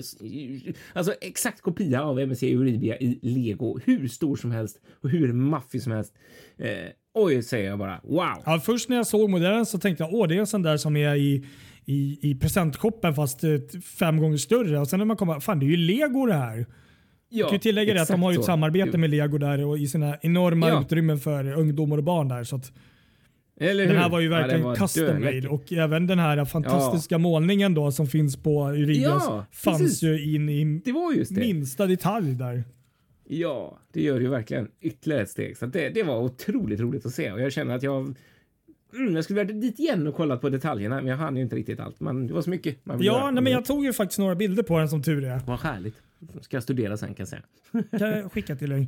alltså 0.94 1.14
exakt 1.22 1.62
kopia 1.62 2.04
av 2.04 2.20
MSC 2.20 2.44
Euribia 2.44 2.98
i 2.98 3.20
lego, 3.22 3.80
hur 3.86 4.08
stor 4.08 4.36
som 4.36 4.52
helst 4.52 4.80
och 5.02 5.10
hur 5.10 5.34
maffig 5.34 5.82
som 5.82 5.92
helst. 5.92 6.14
Eh, 6.58 6.70
oj, 7.14 7.44
säger 7.44 7.70
jag 7.70 7.80
bara. 7.80 8.00
Wow! 8.04 8.44
Ja, 8.46 8.62
först 8.66 8.90
när 8.90 8.98
jag 8.98 9.08
såg 9.08 9.30
modellen 9.30 9.66
så 9.66 9.80
tänkte 9.80 10.04
jag 10.04 10.14
åh, 10.14 10.28
det 10.28 10.36
är 10.36 10.40
en 10.40 10.48
sån 10.48 10.62
där 10.62 10.78
som 10.78 10.98
är 10.98 11.16
i 11.16 11.46
i, 11.88 12.20
i 12.22 12.36
presentshoppen 12.36 13.16
fast 13.16 13.44
eh, 13.44 13.50
fem 14.00 14.18
gånger 14.18 14.38
större. 14.38 14.80
Och 14.80 14.88
sen 14.88 15.00
när 15.00 15.06
man 15.06 15.18
kommer, 15.18 15.40
fan 15.40 15.60
det 15.60 15.66
är 15.66 15.68
ju 15.68 15.78
lego 15.78 16.26
det 16.26 16.34
här. 16.34 16.66
Ja, 17.30 17.38
jag 17.40 17.48
kan 17.48 17.56
ju 17.56 17.60
tillägga 17.60 17.94
det 17.94 18.02
att 18.02 18.08
de 18.08 18.24
har 18.24 18.32
ju 18.32 18.40
ett 18.40 18.46
samarbete 18.46 18.98
med 18.98 19.10
Lego 19.10 19.38
där 19.38 19.66
och 19.66 19.78
i 19.78 19.88
sina 19.88 20.18
enorma 20.22 20.70
ja. 20.70 20.82
utrymmen 20.82 21.20
för 21.20 21.52
ungdomar 21.52 21.98
och 21.98 22.04
barn 22.04 22.28
där. 22.28 22.44
Så 22.44 22.56
att 22.56 22.72
den 23.60 23.98
här 23.98 24.10
var 24.10 24.20
ju 24.20 24.30
verkligen 24.30 24.66
ja, 24.66 24.76
custom 24.76 25.22
made 25.22 25.48
och 25.48 25.74
även 25.74 26.08
den 26.08 26.20
här 26.20 26.46
fantastiska 26.46 27.16
ja. 27.16 27.20
målningen 27.20 27.74
då 27.74 27.92
som 27.92 28.08
finns 28.08 28.38
på 28.38 28.70
Uridias 28.70 29.24
ja, 29.28 29.46
fanns 29.52 29.82
precis. 29.82 30.04
ju 30.04 30.36
in 30.36 30.50
i 30.50 31.26
minsta 31.32 31.86
detalj 31.86 32.36
där. 32.36 32.64
Ja, 33.28 33.80
det 33.94 34.02
gör 34.02 34.20
ju 34.20 34.30
verkligen 34.30 34.68
ytterligare 34.82 35.24
ett 35.24 35.30
steg. 35.30 35.58
Så 35.58 35.66
det, 35.66 35.90
det 35.90 36.04
var 36.04 36.22
otroligt 36.22 36.80
roligt 36.80 37.06
att 37.06 37.14
se 37.14 37.32
och 37.32 37.42
jag 37.42 37.52
känner 37.54 37.76
att 37.76 37.84
jag 37.84 38.16
Mm, 38.94 39.16
jag 39.16 39.24
skulle 39.24 39.44
varit 39.44 39.62
dit 39.62 39.80
igen 39.80 40.08
och 40.08 40.16
kollat 40.16 40.42
på 40.42 40.50
detaljerna, 40.50 40.96
men 40.96 41.08
jag 41.08 41.18
hann 41.18 41.36
ju 41.36 41.42
inte 41.42 41.56
riktigt 41.56 41.80
allt. 41.80 42.00
Men 42.00 42.28
det 42.28 42.34
var 42.34 42.42
så 42.42 42.50
mycket 42.50 42.86
man 42.86 43.04
Ja, 43.04 43.32
nej, 43.32 43.44
men 43.44 43.54
jag 43.54 43.66
tog 43.66 43.86
ju 43.86 43.94
faktiskt 43.94 44.20
några 44.20 44.36
bilder 44.36 44.64
på 44.64 44.80
den 44.80 44.90
som 44.90 45.04
tur 45.04 45.24
är. 45.24 45.42
Vad 45.46 45.60
härligt. 45.60 45.96
Ska 46.42 46.56
jag 46.56 46.64
studera 46.64 46.98
sen 46.98 47.14
kan 47.14 47.16
jag 47.18 47.28
säga. 47.28 47.42
kan 48.00 48.10
jag 48.10 48.32
skicka 48.34 48.56
till 48.56 48.70
dig. 48.70 48.88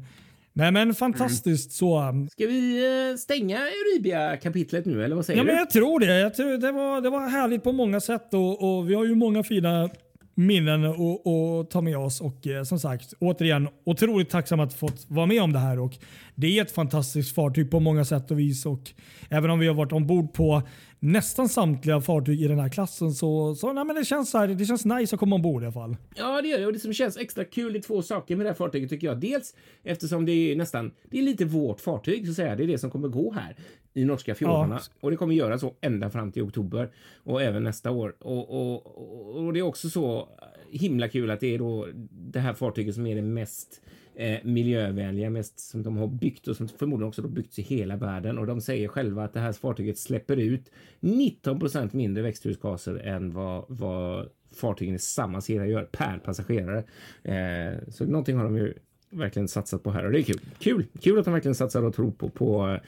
Nej 0.53 0.71
men 0.71 0.95
fantastiskt 0.95 1.81
mm. 1.81 2.25
så. 2.25 2.27
Ska 2.31 2.45
vi 2.45 2.85
eh, 3.11 3.17
stänga 3.17 3.57
Euribia-kapitlet 3.57 4.85
nu 4.85 5.03
eller 5.03 5.15
vad 5.15 5.25
säger 5.25 5.37
ja, 5.37 5.43
du? 5.43 5.47
Men 5.47 5.57
jag 5.57 5.69
tror 5.69 5.99
det. 5.99 6.19
Jag 6.19 6.33
tror 6.33 6.57
det, 6.57 6.71
var, 6.71 7.01
det 7.01 7.09
var 7.09 7.27
härligt 7.27 7.63
på 7.63 7.71
många 7.71 7.99
sätt 7.99 8.33
och, 8.33 8.77
och 8.77 8.89
vi 8.89 8.93
har 8.93 9.05
ju 9.05 9.15
många 9.15 9.43
fina 9.43 9.89
minnen 10.35 10.85
att 10.85 11.69
ta 11.71 11.81
med 11.81 11.97
oss. 11.97 12.21
Och 12.21 12.47
eh, 12.47 12.63
som 12.63 12.79
sagt, 12.79 13.13
återigen 13.19 13.67
otroligt 13.83 14.29
tacksam 14.29 14.59
att 14.59 14.73
fått 14.73 15.05
vara 15.07 15.25
med 15.25 15.41
om 15.41 15.53
det 15.53 15.59
här. 15.59 15.79
Och 15.79 15.93
det 16.39 16.57
är 16.57 16.61
ett 16.61 16.71
fantastiskt 16.71 17.35
fartyg 17.35 17.71
på 17.71 17.79
många 17.79 18.05
sätt 18.05 18.31
och 18.31 18.39
vis. 18.39 18.65
Och 18.65 18.91
även 19.29 19.49
om 19.49 19.59
vi 19.59 19.67
har 19.67 19.73
varit 19.73 19.91
ombord 19.91 20.33
på 20.33 20.61
nästan 20.99 21.49
samtliga 21.49 22.01
fartyg 22.01 22.41
i 22.41 22.47
den 22.47 22.59
här 22.59 22.69
klassen 22.69 23.11
så, 23.11 23.55
så 23.55 23.73
nej, 23.73 23.85
men 23.85 23.95
det, 23.95 24.05
känns 24.05 24.31
så 24.31 24.37
här, 24.37 24.47
det 24.47 24.65
känns 24.65 24.85
nice 24.85 25.15
att 25.15 25.19
komma 25.19 25.35
ombord 25.35 25.63
i 25.63 25.65
alla 25.65 25.73
fall. 25.73 25.97
Ja, 26.15 26.41
det 26.41 26.47
gör 26.47 26.59
det. 26.59 26.65
Och 26.65 26.73
det 26.73 26.79
som 26.79 26.93
känns 26.93 27.17
extra 27.17 27.45
kul 27.45 27.75
är 27.75 27.79
två 27.79 28.01
saker 28.01 28.35
med 28.35 28.45
det 28.45 28.49
här 28.49 28.55
fartyget 28.55 28.89
tycker 28.89 29.07
jag. 29.07 29.19
Dels 29.19 29.55
eftersom 29.83 30.25
det 30.25 30.31
är 30.31 30.55
nästan, 30.55 30.91
det 31.09 31.17
är 31.17 31.21
lite 31.21 31.45
vårt 31.45 31.81
fartyg 31.81 32.25
så 32.25 32.31
att 32.31 32.35
säga. 32.35 32.55
Det 32.55 32.63
är 32.63 32.67
det 32.67 32.77
som 32.77 32.91
kommer 32.91 33.07
gå 33.07 33.31
här 33.33 33.55
i 33.93 34.05
norska 34.05 34.35
fjordarna 34.35 34.75
ja. 34.75 34.91
och 34.99 35.11
det 35.11 35.17
kommer 35.17 35.35
göra 35.35 35.59
så 35.59 35.73
ända 35.81 36.09
fram 36.09 36.31
till 36.31 36.43
oktober 36.43 36.91
och 37.23 37.41
även 37.41 37.63
nästa 37.63 37.91
år. 37.91 38.15
Och, 38.19 38.49
och, 38.49 39.45
och 39.45 39.53
det 39.53 39.59
är 39.59 39.63
också 39.63 39.89
så 39.89 40.29
himla 40.71 41.07
kul 41.07 41.31
att 41.31 41.39
det 41.39 41.55
är 41.55 41.59
då 41.59 41.87
det 42.11 42.39
här 42.39 42.53
fartyget 42.53 42.95
som 42.95 43.07
är 43.07 43.15
det 43.15 43.21
mest 43.21 43.81
eh, 44.19 44.39
miljövänliga, 44.43 45.29
mest 45.29 45.59
som 45.59 45.83
de 45.83 45.97
har 45.97 46.07
byggt 46.07 46.47
och 46.47 46.55
som 46.55 46.67
förmodligen 46.67 47.07
också 47.07 47.21
har 47.21 47.29
byggts 47.29 47.59
i 47.59 47.61
hela 47.61 47.95
världen. 47.95 48.37
Och 48.37 48.47
de 48.47 48.61
säger 48.61 48.87
själva 48.87 49.23
att 49.23 49.33
det 49.33 49.39
här 49.39 49.53
fartyget 49.53 49.97
släpper 49.97 50.37
ut 50.37 50.71
19% 50.99 51.95
mindre 51.95 52.23
växthusgaser 52.23 52.95
än 52.95 53.33
vad, 53.33 53.65
vad 53.67 54.29
fartygen 54.55 54.95
i 54.95 54.99
samma 54.99 55.41
serie 55.41 55.71
gör 55.71 55.83
per 55.83 56.19
passagerare. 56.19 56.83
Eh, 57.23 57.79
så 57.89 58.05
någonting 58.05 58.37
har 58.37 58.43
de 58.43 58.57
ju 58.57 58.73
verkligen 59.11 59.47
satsat 59.47 59.83
på 59.83 59.91
här 59.91 60.05
och 60.05 60.11
det 60.11 60.19
är 60.19 60.23
kul. 60.23 60.39
Kul, 60.59 60.85
kul 61.01 61.19
att 61.19 61.25
de 61.25 61.33
verkligen 61.33 61.55
satsar 61.55 61.83
och 61.83 61.95
tror 61.95 62.11
på, 62.11 62.29
på 62.29 62.79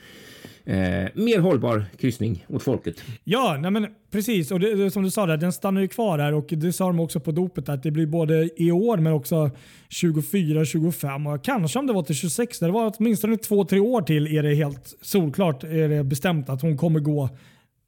eh, 0.66 1.08
mer 1.14 1.40
hållbar 1.40 1.86
kryssning 2.00 2.46
åt 2.48 2.64
folket. 2.64 3.04
Ja, 3.24 3.58
nej 3.62 3.72
men 3.72 3.88
precis. 4.12 4.52
Och 4.52 4.60
det, 4.60 4.92
som 4.92 5.04
du 5.04 5.12
sa, 5.12 5.26
där, 5.26 5.38
den 5.38 5.54
stannar 5.54 5.82
ju 5.82 5.88
kvar 5.88 6.20
här 6.20 6.34
och 6.34 6.48
det 6.50 6.74
sa 6.74 6.88
de 6.88 7.00
också 7.00 7.20
på 7.20 7.32
dopet 7.32 7.70
att 7.70 7.84
det 7.84 7.92
blir 7.92 8.06
både 8.06 8.50
i 8.58 8.72
år 8.72 8.98
men 8.98 9.14
också 9.14 9.52
24, 9.90 10.66
25 10.66 11.28
och 11.28 11.44
kanske 11.44 11.80
om 11.80 11.88
det 11.88 11.94
var 11.94 12.04
till 12.04 12.16
26. 12.16 12.60
Det 12.60 12.72
var 12.72 12.94
åtminstone 12.98 13.38
två, 13.38 13.66
tre 13.66 13.80
år 13.80 14.02
till 14.02 14.38
är 14.38 14.44
det 14.44 14.56
helt 14.56 14.98
solklart 15.02 15.64
är 15.64 15.90
det 15.90 16.04
bestämt 16.04 16.50
att 16.50 16.62
hon 16.62 16.78
kommer 16.78 17.00
gå 17.00 17.30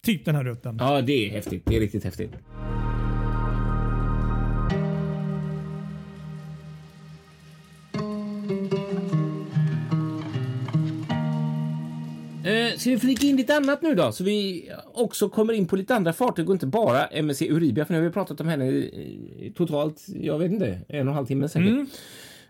typ 0.06 0.26
den 0.26 0.36
här 0.36 0.44
rutten. 0.44 0.78
Ja, 0.80 1.02
det 1.02 1.28
är 1.28 1.32
häftigt. 1.32 1.64
Det 1.66 1.76
är 1.76 1.80
riktigt 1.80 2.04
häftigt. 2.04 2.32
Ska 12.78 12.90
vi 12.90 13.00
flika 13.00 13.28
in 13.28 13.36
lite 13.36 13.56
annat 13.56 13.82
nu 13.82 13.96
då? 13.96 14.12
Så 14.12 14.24
vi 14.24 14.70
också 14.94 15.30
kommer 15.30 15.54
in 15.54 15.68
på 15.68 15.76
lite 15.76 15.96
andra 15.96 16.14
fartyg 16.14 16.50
och 16.50 16.56
inte 16.56 16.68
bara 16.68 17.08
MSC 17.08 17.42
Uribia. 17.42 17.86
För 17.86 17.94
nu 17.94 18.00
har 18.00 18.06
vi 18.06 18.14
pratat 18.14 18.42
om 18.42 18.48
henne 18.48 18.66
i, 18.66 19.48
i 19.48 19.54
totalt, 19.56 20.06
jag 20.08 20.40
vet 20.40 20.52
inte, 20.52 20.80
en 20.88 21.08
och 21.08 21.12
en 21.12 21.16
halv 21.16 21.26
timme 21.26 21.50
säkert. 21.50 21.68
Mm. 21.68 21.88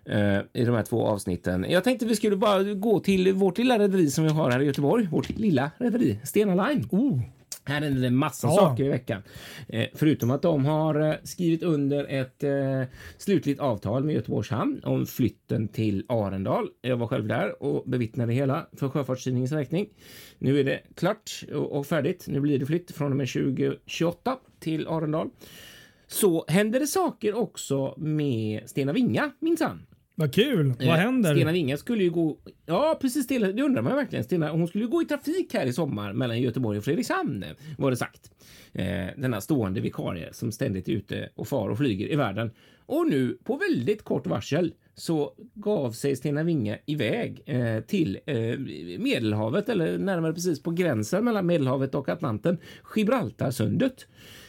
Uh, 0.09 0.41
I 0.53 0.63
de 0.63 0.75
här 0.75 0.83
två 0.83 1.07
avsnitten. 1.07 1.65
Jag 1.69 1.83
tänkte 1.83 2.05
vi 2.05 2.15
skulle 2.15 2.35
bara 2.35 2.63
gå 2.63 2.99
till 2.99 3.33
vårt 3.33 3.57
lilla 3.57 3.79
rederi 3.79 4.09
som 4.09 4.23
vi 4.23 4.29
har 4.29 4.51
här 4.51 4.61
i 4.61 4.65
Göteborg. 4.65 5.07
Vårt 5.11 5.29
lilla 5.29 5.71
rederi, 5.77 6.19
Stena 6.23 6.67
Line. 6.67 6.87
Oh. 6.91 7.19
Här 7.65 7.81
är 7.81 7.89
det 7.89 8.07
en 8.07 8.15
massa 8.15 8.47
ja. 8.47 8.55
saker 8.55 8.83
i 8.83 8.89
veckan. 8.89 9.21
Eh, 9.67 9.87
förutom 9.93 10.31
att 10.31 10.41
de 10.41 10.65
har 10.65 11.09
eh, 11.09 11.15
skrivit 11.23 11.63
under 11.63 12.05
ett 12.05 12.43
eh, 12.43 12.83
slutligt 13.17 13.59
avtal 13.59 14.03
med 14.03 14.15
Göteborgs 14.15 14.49
hamn 14.49 14.81
om 14.83 15.05
flytten 15.05 15.67
till 15.67 16.05
Arendal. 16.07 16.67
Jag 16.81 16.97
var 16.97 17.07
själv 17.07 17.27
där 17.27 17.63
och 17.63 17.83
bevittnade 17.89 18.33
hela 18.33 18.67
för 18.73 18.89
Sjöfartstidningens 18.89 19.51
räkning. 19.51 19.89
Nu 20.37 20.59
är 20.59 20.63
det 20.63 20.81
klart 20.95 21.43
och, 21.53 21.77
och 21.77 21.87
färdigt. 21.87 22.25
Nu 22.27 22.39
blir 22.39 22.59
det 22.59 22.65
flytt 22.65 22.91
från 22.91 23.11
och 23.11 23.17
med 23.17 23.27
2028 23.27 24.37
till 24.59 24.87
Arendal. 24.87 25.29
Så 26.07 26.45
händer 26.47 26.79
det 26.79 26.87
saker 26.87 27.35
också 27.35 27.93
med 27.97 28.69
Stena 28.69 28.93
Vinga 28.93 29.31
minsann. 29.39 29.85
Vad 30.15 30.33
kul! 30.33 30.73
Vad 30.79 30.87
eh, 30.87 30.93
händer? 30.93 31.35
Stena 31.35 31.51
Vinga 31.51 31.77
skulle 31.77 32.03
ju 32.03 32.09
gå... 32.09 32.37
Ja, 32.65 32.97
precis 33.01 33.27
det, 33.27 33.37
det 33.37 33.63
undrar 33.63 33.81
man 33.81 33.95
verkligen. 33.95 34.23
Stena, 34.23 34.51
hon 34.51 34.67
skulle 34.67 34.83
ju 34.83 34.89
gå 34.89 35.01
i 35.01 35.05
trafik 35.05 35.53
här 35.53 35.65
i 35.65 35.73
sommar 35.73 36.13
mellan 36.13 36.41
Göteborg 36.41 36.77
och 36.77 36.83
Fredrikshamn, 36.83 37.45
var 37.77 37.91
det 37.91 37.97
sagt. 37.97 38.31
Eh, 38.73 39.05
denna 39.17 39.41
stående 39.41 39.81
vikarie 39.81 40.33
som 40.33 40.51
ständigt 40.51 40.87
är 40.87 40.91
ute 40.91 41.29
och 41.35 41.47
far 41.47 41.69
och 41.69 41.77
flyger 41.77 42.11
i 42.11 42.15
världen. 42.15 42.51
Och 42.85 43.07
nu 43.09 43.37
på 43.43 43.57
väldigt 43.57 44.03
kort 44.03 44.27
varsel 44.27 44.73
så 44.95 45.33
gav 45.53 45.91
sig 45.91 46.15
Stena 46.15 46.43
Vinga 46.43 46.77
iväg 46.85 47.41
eh, 47.45 47.79
till 47.79 48.19
eh, 48.25 48.35
Medelhavet 48.99 49.69
eller 49.69 49.97
närmare 49.97 50.33
precis 50.33 50.63
på 50.63 50.71
gränsen 50.71 51.25
mellan 51.25 51.45
Medelhavet 51.45 51.95
och 51.95 52.09
Atlanten, 52.09 52.57
Gibraltarsundet. 52.95 54.07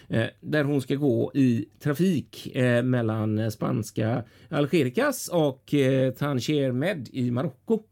Eh, 0.09 0.27
där 0.41 0.65
hon 0.65 0.81
ska 0.81 0.95
gå 0.95 1.33
i 1.35 1.69
trafik 1.81 2.57
eh, 2.57 2.83
mellan 2.83 3.51
spanska 3.51 4.25
Algericas 4.49 5.29
och 5.29 5.67
Tanger 5.67 6.11
Tangier 6.11 6.73
Med 6.73 7.09
i 7.13 7.31
Marocko. 7.31 7.83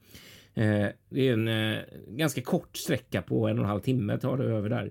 Det 0.54 1.28
är 1.28 1.32
en 1.32 1.78
ganska 2.08 2.42
kort 2.42 2.76
sträcka 2.76 3.22
på 3.22 3.48
en 3.48 3.58
och 3.58 3.64
en 3.64 3.70
halv 3.70 3.80
timme 3.80 4.18
tar 4.18 4.36
det 4.36 4.44
över 4.44 4.68
där. 4.68 4.90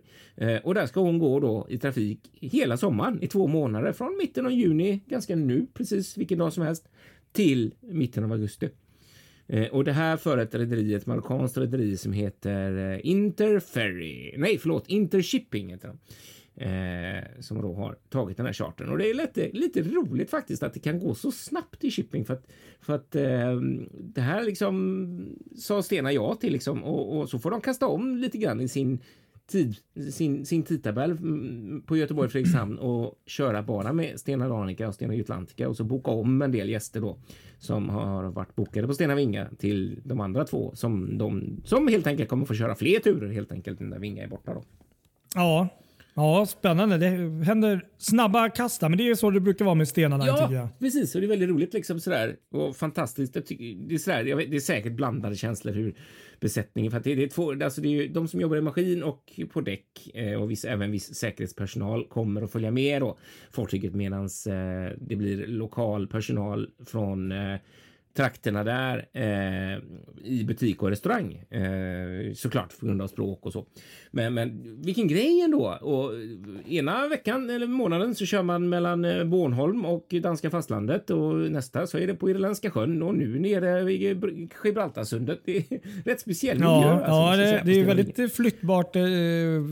Och 0.63 0.73
där 0.73 0.85
ska 0.85 1.01
hon 1.01 1.19
gå 1.19 1.39
då 1.39 1.67
i 1.69 1.77
trafik 1.77 2.19
hela 2.33 2.77
sommaren 2.77 3.23
i 3.23 3.27
två 3.27 3.47
månader 3.47 3.93
från 3.93 4.17
mitten 4.17 4.45
av 4.45 4.51
juni, 4.51 5.01
ganska 5.07 5.35
nu 5.35 5.67
precis 5.73 6.17
vilken 6.17 6.37
dag 6.37 6.53
som 6.53 6.63
helst, 6.63 6.89
till 7.31 7.73
mitten 7.79 8.23
av 8.23 8.31
augusti. 8.31 8.69
Och 9.71 9.83
det 9.83 9.91
här 9.91 10.17
för 10.17 10.37
ett 10.37 10.55
rederi, 10.55 10.93
ett 10.93 11.05
marockanskt 11.05 11.57
rederi 11.57 11.97
som 11.97 12.13
heter 12.13 12.99
Interferry. 13.05 14.35
Nej, 14.37 14.57
förlåt, 14.57 14.87
Intershipping 14.87 15.69
heter 15.69 15.87
de 15.87 15.97
eh, 16.55 17.39
som 17.39 17.61
då 17.61 17.73
har 17.73 17.97
tagit 18.09 18.37
den 18.37 18.45
här 18.45 18.53
chartern. 18.53 18.89
Och 18.89 18.97
det 18.97 19.09
är 19.09 19.13
lite, 19.13 19.49
lite 19.53 19.81
roligt 19.81 20.29
faktiskt 20.29 20.63
att 20.63 20.73
det 20.73 20.79
kan 20.79 20.99
gå 20.99 21.15
så 21.15 21.31
snabbt 21.31 21.83
i 21.83 21.91
shipping 21.91 22.25
för 22.25 22.33
att, 22.33 22.47
för 22.81 22.95
att 22.95 23.15
eh, 23.15 23.55
det 23.93 24.21
här 24.21 24.43
liksom 24.43 25.35
sa 25.57 25.83
Stena 25.83 26.11
ja 26.11 26.35
till 26.35 26.53
liksom 26.53 26.83
och, 26.83 27.17
och, 27.17 27.29
så 27.29 27.39
får 27.39 27.51
de 27.51 27.61
kasta 27.61 27.87
om 27.87 28.17
lite 28.17 28.37
grann 28.37 28.61
i 28.61 28.67
sin 28.67 28.99
tid, 29.47 29.75
sin, 30.11 30.45
sin 30.45 30.63
tidtabell 30.63 31.11
mm, 31.11 31.81
på 31.85 31.97
Göteborg 31.97 32.29
Fredrikshamn 32.29 32.77
och 32.77 33.21
köra 33.25 33.63
bara 33.63 33.93
med 33.93 34.19
Stena 34.19 34.47
Danica 34.47 34.87
och 34.87 34.95
Stena 34.95 35.15
Jutlantica 35.15 35.69
och 35.69 35.77
så 35.77 35.83
boka 35.83 36.11
om 36.11 36.41
en 36.41 36.51
del 36.51 36.69
gäster 36.69 37.01
då 37.01 37.17
som 37.59 37.89
har 37.89 38.23
varit 38.23 38.55
bokade 38.55 38.87
på 38.87 38.93
Stena 38.93 39.15
Vinga 39.15 39.47
till 39.57 40.01
de 40.03 40.19
andra 40.19 40.45
två 40.45 40.71
som 40.75 41.17
de 41.17 41.61
som 41.65 41.87
helt 41.87 42.07
enkelt 42.07 42.29
kommer 42.29 42.45
få 42.45 42.53
köra 42.53 42.75
fler 42.75 42.99
turer 42.99 43.31
helt 43.31 43.51
enkelt 43.51 43.79
när 43.79 43.99
Vinga 43.99 44.23
är 44.23 44.27
borta 44.27 44.53
då. 44.53 44.63
Ja, 45.35 45.67
Ja, 46.21 46.45
spännande. 46.45 46.97
Det 46.97 47.45
händer 47.45 47.85
snabba 47.97 48.49
kast 48.49 48.81
men 48.81 48.97
det 48.97 49.09
är 49.09 49.15
så 49.15 49.29
det 49.29 49.39
brukar 49.39 49.65
vara 49.65 49.75
med 49.75 49.87
stenarna. 49.87 50.27
Ja, 50.27 50.37
tycker 50.37 50.53
jag. 50.53 50.79
precis. 50.79 51.15
Och 51.15 51.21
det 51.21 51.27
är 51.27 51.29
väldigt 51.29 51.49
roligt 51.49 51.73
liksom 51.73 51.99
sådär. 51.99 52.35
Och 52.51 52.75
fantastiskt. 52.75 53.33
Det, 53.33 53.51
är, 53.93 53.97
sådär, 53.97 54.35
vet, 54.35 54.51
det 54.51 54.57
är 54.57 54.59
säkert 54.59 54.93
blandade 54.93 55.35
känslor 55.35 55.73
hur 55.73 55.95
besättningen, 56.39 56.91
för 56.91 56.97
att 56.97 57.03
det, 57.03 57.15
det 57.15 57.23
är 57.23 57.27
två, 57.27 57.63
alltså 57.63 57.81
det 57.81 57.87
är 57.87 57.91
ju 57.91 58.07
de 58.07 58.27
som 58.27 58.41
jobbar 58.41 58.57
i 58.57 58.61
maskin 58.61 59.03
och 59.03 59.39
på 59.53 59.61
däck 59.61 60.09
eh, 60.13 60.41
och 60.41 60.51
viss, 60.51 60.65
även 60.65 60.91
viss 60.91 61.15
säkerhetspersonal 61.15 62.07
kommer 62.07 62.41
att 62.41 62.51
följa 62.51 62.71
med 62.71 63.01
då 63.01 63.17
fartyget 63.51 63.95
medans 63.95 64.47
eh, 64.47 64.91
det 64.97 65.15
blir 65.15 65.47
lokal 65.47 66.07
personal 66.07 66.69
från 66.85 67.31
eh, 67.31 67.59
trakterna 68.15 68.63
där 68.63 69.05
eh, 69.13 69.79
i 70.23 70.43
butik 70.43 70.83
och 70.83 70.89
restaurang. 70.89 71.33
Eh, 71.49 72.33
såklart 72.33 72.79
på 72.79 72.85
grund 72.85 73.01
av 73.01 73.07
språk 73.07 73.45
och 73.45 73.53
så. 73.53 73.65
Men, 74.11 74.33
men 74.33 74.81
vilken 74.81 75.07
grej 75.07 75.41
ändå. 75.41 75.77
Och 75.81 76.11
ena 76.67 77.07
veckan 77.07 77.49
eller 77.49 77.67
månaden 77.67 78.15
så 78.15 78.25
kör 78.25 78.43
man 78.43 78.69
mellan 78.69 79.05
eh, 79.05 79.23
Bornholm 79.23 79.85
och 79.85 80.07
danska 80.21 80.49
fastlandet 80.49 81.09
och 81.09 81.51
nästa 81.51 81.87
så 81.87 81.97
är 81.97 82.07
det 82.07 82.15
på 82.15 82.29
Irländska 82.29 82.71
sjön 82.71 83.03
och 83.03 83.15
nu 83.15 83.39
nere 83.39 83.83
vid 83.83 84.01
Gibraltarsundet. 84.63 85.41
Det 85.45 85.57
är 85.57 85.63
rätt 86.05 86.19
speciell 86.19 86.57
miljö. 86.57 86.71
Ja, 86.71 87.03
alltså, 87.03 87.43
ja 87.43 87.51
det, 87.51 87.61
det 87.65 87.79
är 87.79 87.85
väldigt 87.85 88.35
flyttbart, 88.35 88.95
eh, 88.95 89.01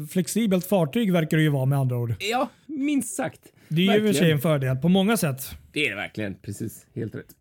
flexibelt 0.09 0.65
fartyg 0.65 1.13
verkar 1.13 1.37
det 1.37 1.43
ju 1.43 1.49
vara 1.49 1.65
med 1.65 1.79
andra 1.79 1.97
ord. 1.97 2.13
Ja, 2.19 2.49
minst 2.65 3.15
sagt. 3.15 3.41
Det 3.67 3.87
är 3.87 3.99
ju 3.99 4.07
i 4.07 4.11
och 4.11 4.15
för 4.15 4.19
sig 4.21 4.31
en 4.31 4.39
fördel 4.39 4.75
på 4.75 4.89
många 4.89 5.17
sätt. 5.17 5.41
Det 5.73 5.85
är 5.85 5.89
det 5.89 5.95
verkligen. 5.95 6.35
Precis, 6.35 6.85
helt 6.95 7.15
rätt. 7.15 7.35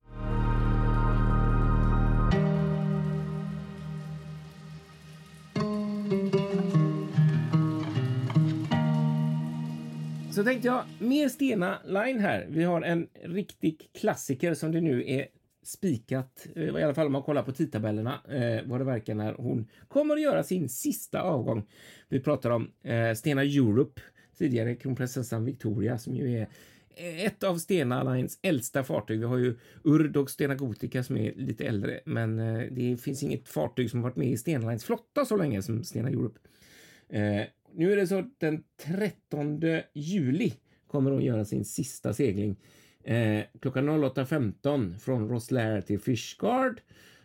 Så 10.38 10.44
tänkte 10.44 10.68
jag, 10.68 10.84
mer 10.98 11.28
Stena 11.28 11.78
Line 11.84 12.20
här. 12.20 12.46
Vi 12.50 12.64
har 12.64 12.82
en 12.82 13.08
riktig 13.22 13.90
klassiker 14.00 14.54
som 14.54 14.72
det 14.72 14.80
nu 14.80 15.10
är 15.10 15.26
spikat, 15.62 16.46
eh, 16.56 16.62
i 16.62 16.82
alla 16.82 16.94
fall 16.94 17.06
om 17.06 17.12
man 17.12 17.22
kollar 17.22 17.42
på 17.42 17.52
tidtabellerna, 17.52 18.20
eh, 18.28 18.62
vad 18.64 18.80
det 18.80 18.84
verkar 18.84 19.14
när 19.14 19.34
hon 19.34 19.68
kommer 19.88 20.14
att 20.14 20.22
göra 20.22 20.42
sin 20.42 20.68
sista 20.68 21.20
avgång. 21.20 21.66
Vi 22.08 22.20
pratar 22.20 22.50
om 22.50 22.70
eh, 22.82 23.14
Stena 23.14 23.42
Europe, 23.42 24.00
tidigare 24.38 24.74
kronprinsessan 24.74 25.44
Victoria 25.44 25.98
som 25.98 26.16
ju 26.16 26.38
är 26.38 26.48
eh, 26.96 27.24
ett 27.24 27.42
av 27.44 27.56
Stena 27.58 28.14
Lines 28.14 28.38
äldsta 28.42 28.84
fartyg. 28.84 29.18
Vi 29.18 29.26
har 29.26 29.36
ju 29.36 29.56
Urd 29.84 30.16
och 30.16 30.30
Stena 30.30 30.54
Gotica 30.54 31.02
som 31.02 31.16
är 31.16 31.34
lite 31.34 31.64
äldre, 31.64 32.00
men 32.04 32.38
eh, 32.38 32.62
det 32.70 32.96
finns 32.96 33.22
inget 33.22 33.48
fartyg 33.48 33.90
som 33.90 34.02
varit 34.02 34.16
med 34.16 34.28
i 34.28 34.36
Stena 34.36 34.66
Lines 34.66 34.84
flotta 34.84 35.24
så 35.24 35.36
länge 35.36 35.62
som 35.62 35.84
Stena 35.84 36.08
Europe. 36.08 36.40
Eh, 37.08 37.42
nu 37.78 37.92
är 37.92 37.96
det 37.96 38.06
så 38.06 38.18
att 38.18 38.40
den 38.40 38.64
13 38.76 39.60
juli 39.92 40.52
kommer 40.86 41.10
hon 41.10 41.22
göra 41.22 41.44
sin 41.44 41.64
sista 41.64 42.14
segling. 42.14 42.56
Eh, 43.04 43.42
klockan 43.60 43.88
08.15 43.88 44.98
från 44.98 45.28
Roslair 45.28 45.80
till 45.80 46.00
Fishguard 46.00 46.80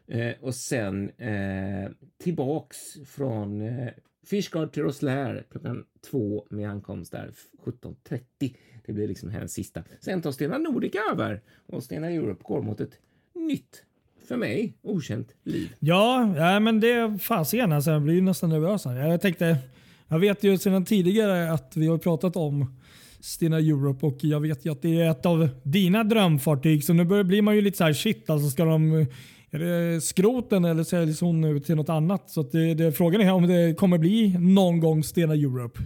eh, 0.08 0.34
och 0.42 0.56
sen 0.56 1.10
eh, 1.10 1.92
tillbaks 2.18 2.78
från 3.06 3.62
eh, 3.62 3.90
Fishguard 4.26 4.72
till 4.72 4.84
Roslair 4.84 5.46
klockan 5.52 5.86
två 6.12 6.46
med 6.50 6.70
ankomst 6.70 7.12
där 7.12 7.32
17.30. 7.64 8.56
Det 8.86 8.94
blir 8.94 9.08
liksom 9.08 9.30
hennes 9.30 9.54
sista. 9.54 9.84
Sen 10.00 10.22
tar 10.22 10.32
Stena 10.32 10.58
Nordic 10.58 10.94
över 11.12 11.42
och 11.66 11.84
Stena 11.84 12.12
Europe 12.12 12.44
går 12.44 12.62
mot 12.62 12.82
ett 12.82 13.00
nytt 13.36 13.84
för 14.28 14.38
mig 14.38 14.78
okänt 14.82 15.36
liv. 15.44 15.76
Ja, 15.80 16.36
ja 16.38 16.60
men 16.60 16.80
det 16.80 17.20
fasiken 17.22 17.72
alltså. 17.72 17.92
Jag 17.92 18.02
blir 18.02 18.22
nästan 18.22 18.50
nervös. 18.50 18.86
Jag 18.86 19.22
tänkte 19.22 19.58
jag 20.14 20.20
vet 20.20 20.44
ju 20.44 20.58
sedan 20.58 20.86
tidigare 20.86 21.52
att 21.52 21.74
vi 21.76 21.88
har 21.88 21.98
pratat 21.98 22.36
om 22.36 22.80
Stena 23.20 23.58
Europe 23.58 24.06
och 24.06 24.18
jag 24.24 24.40
vet 24.40 24.66
ju 24.66 24.72
att 24.72 24.82
det 24.82 25.02
är 25.02 25.12
ett 25.12 25.26
av 25.26 25.50
dina 25.64 26.04
drömfartyg. 26.04 26.84
Så 26.84 26.94
nu 26.94 27.24
blir 27.24 27.42
man 27.42 27.56
ju 27.56 27.62
lite 27.62 27.78
så 27.78 27.84
här 27.84 27.94
shit, 27.94 28.30
alltså 28.30 28.50
ska 28.50 28.66
de 28.66 29.06
är 29.52 29.60
det 29.60 30.02
skroten 30.02 30.66
eller 30.66 30.84
säljs 30.84 31.22
hon 31.22 31.42
nu 31.42 31.60
till 31.60 31.76
något 31.76 31.90
annat? 31.90 32.30
Så 32.30 32.44
det, 32.44 32.74
det, 32.74 32.92
frågan 32.92 33.22
är 33.22 33.32
om 33.32 33.48
det 33.48 33.78
kommer 33.78 33.98
bli 33.98 34.38
någon 34.40 34.80
gång 34.80 35.04
Stena 35.04 35.34
Europe. 35.34 35.80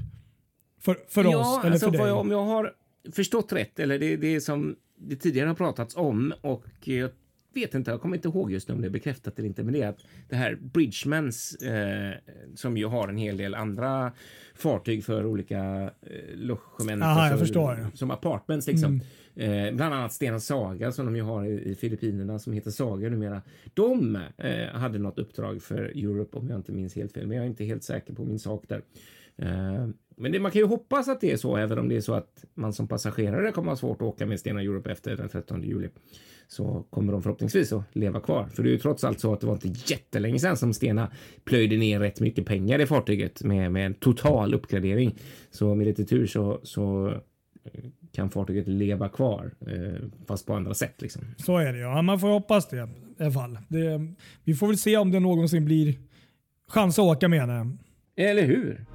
För, 0.82 0.98
för 1.10 1.24
ja, 1.24 1.40
oss 1.40 1.64
eller 1.64 1.72
alltså, 1.72 1.92
för 1.92 1.98
dig? 1.98 2.12
Om 2.12 2.32
jag 2.32 2.44
har 2.44 2.74
förstått 3.14 3.54
rätt, 3.54 3.80
eller 3.80 4.00
det, 4.00 4.18
det 4.18 4.42
som 4.42 4.76
det 5.00 5.16
tidigare 5.16 5.48
har 5.48 5.56
pratats 5.56 5.96
om 5.96 6.34
och 6.42 6.64
jag 6.84 7.10
vet 7.54 7.74
inte, 7.74 7.92
jag 7.92 8.02
kommer 8.02 8.16
inte 8.16 8.28
ihåg 8.28 8.52
just 8.52 8.68
nu 8.68 8.74
om 8.74 8.82
det 8.82 8.88
är 8.88 8.92
bekräftat 8.92 9.40
eller 9.40 9.48
inte, 9.48 9.64
men 9.64 9.74
det 9.74 9.82
är 9.82 9.88
att 9.88 10.06
det 10.30 10.36
här 10.36 10.56
Bridgemans 10.56 11.56
eh, 11.56 12.14
som 12.56 12.78
ju 12.78 12.86
har 12.86 13.08
en 13.08 13.18
hel 13.18 13.38
del 13.38 13.56
andra 13.56 14.12
fartyg 14.56 15.06
för 15.06 15.26
olika 15.26 15.92
eh, 16.02 16.36
logement. 16.36 17.04
Aha, 17.04 17.30
jag 17.30 17.40
förstår. 17.40 17.88
Som 17.94 18.12
apartments 18.12 18.68
liksom. 18.68 19.02
Mm. 19.36 19.68
Eh, 19.68 19.76
bland 19.76 19.94
annat 19.94 20.14
Stena 20.14 20.40
Saga 20.40 20.92
som 20.92 21.06
de 21.06 21.16
ju 21.16 21.22
har 21.22 21.46
i, 21.46 21.72
i 21.72 21.76
Filippinerna 21.76 22.40
som 22.40 22.54
heter 22.54 22.72
Saga 22.72 23.10
numera. 23.10 23.42
De 23.74 24.16
eh, 24.38 24.68
hade 24.68 25.00
något 25.00 25.20
uppdrag 25.20 25.62
för 25.62 25.84
Europe 25.84 26.38
om 26.38 26.50
jag 26.50 26.60
inte 26.60 26.72
minns 26.72 26.96
helt 26.96 27.14
fel, 27.14 27.28
men 27.28 27.38
jag 27.38 27.44
är 27.46 27.50
inte 27.50 27.66
helt 27.66 27.84
säker 27.84 28.14
på 28.14 28.26
min 28.26 28.40
sak 28.40 28.64
där. 28.68 28.82
Men 30.18 30.32
det, 30.32 30.40
man 30.40 30.52
kan 30.52 30.62
ju 30.62 30.68
hoppas 30.68 31.08
att 31.08 31.22
det 31.22 31.32
är 31.32 31.38
så, 31.38 31.58
även 31.58 31.80
om 31.80 31.90
det 31.90 31.96
är 31.96 32.02
så 32.02 32.14
att 32.14 32.46
man 32.54 32.74
som 32.74 32.88
passagerare 32.88 33.52
kommer 33.52 33.72
ha 33.72 33.76
svårt 33.76 34.02
att 34.02 34.08
åka 34.08 34.26
med 34.26 34.40
Stena 34.40 34.62
Europe 34.62 34.92
efter 34.92 35.18
den 35.18 35.30
13 35.30 35.64
juli. 35.64 35.90
Så 36.48 36.86
kommer 36.90 37.14
de 37.14 37.24
förhoppningsvis 37.24 37.74
att 37.74 37.96
leva 37.96 38.20
kvar. 38.20 38.48
För 38.54 38.64
det 38.64 38.70
är 38.70 38.72
ju 38.72 38.78
trots 38.78 39.04
allt 39.04 39.20
så 39.20 39.34
att 39.34 39.42
det 39.42 39.48
var 39.48 39.54
inte 39.54 39.94
jättelänge 39.94 40.40
sedan 40.40 40.58
som 40.58 40.74
Stena 40.74 41.12
plöjde 41.44 41.78
ner 41.78 42.00
rätt 42.00 42.20
mycket 42.20 42.46
pengar 42.46 42.80
i 42.80 42.86
fartyget 42.86 43.44
med, 43.44 43.72
med 43.72 43.86
en 43.86 43.94
total 43.94 44.54
uppgradering. 44.54 45.16
Så 45.52 45.76
med 45.76 45.88
lite 45.88 46.06
tur 46.06 46.28
så, 46.28 46.60
så 46.64 47.14
kan 48.12 48.30
fartyget 48.30 48.68
leva 48.68 49.10
kvar, 49.10 49.52
eh, 49.68 50.10
fast 50.28 50.46
på 50.46 50.54
andra 50.54 50.74
sätt. 50.74 51.02
Liksom. 51.02 51.22
Så 51.38 51.58
är 51.58 51.74
det 51.74 51.80
ja. 51.80 52.02
Man 52.02 52.20
får 52.20 52.28
hoppas 52.28 52.68
det 52.68 52.90
i 53.20 53.24
alla 53.24 53.32
fall. 53.32 53.58
Det, 53.68 54.14
vi 54.44 54.54
får 54.54 54.68
väl 54.68 54.78
se 54.78 54.98
om 54.98 55.12
det 55.12 55.20
någonsin 55.20 55.66
blir 55.66 55.96
chans 56.68 57.00
att 57.00 57.06
åka 57.06 57.28
med 57.28 57.40
henne. 57.40 57.78
Eller 58.16 58.46
hur? 58.46 58.86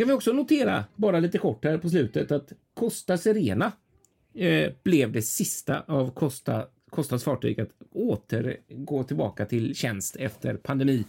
Kan 0.00 0.08
vi 0.08 0.14
också 0.14 0.32
notera, 0.32 0.84
bara 0.96 1.20
lite 1.20 1.38
kort 1.38 1.64
här 1.64 1.78
på 1.78 1.88
slutet, 1.88 2.32
att 2.32 2.52
Costa 2.74 3.18
Serena 3.18 3.72
eh, 4.34 4.72
blev 4.82 5.12
det 5.12 5.22
sista 5.22 5.80
av 5.80 6.10
Costa, 6.10 6.66
Costas 6.90 7.24
fartyg 7.24 7.60
att 7.60 7.70
återgå 7.92 9.04
tillbaka 9.04 9.46
till 9.46 9.74
tjänst 9.74 10.16
efter 10.16 10.54
pandemi. 10.56 11.04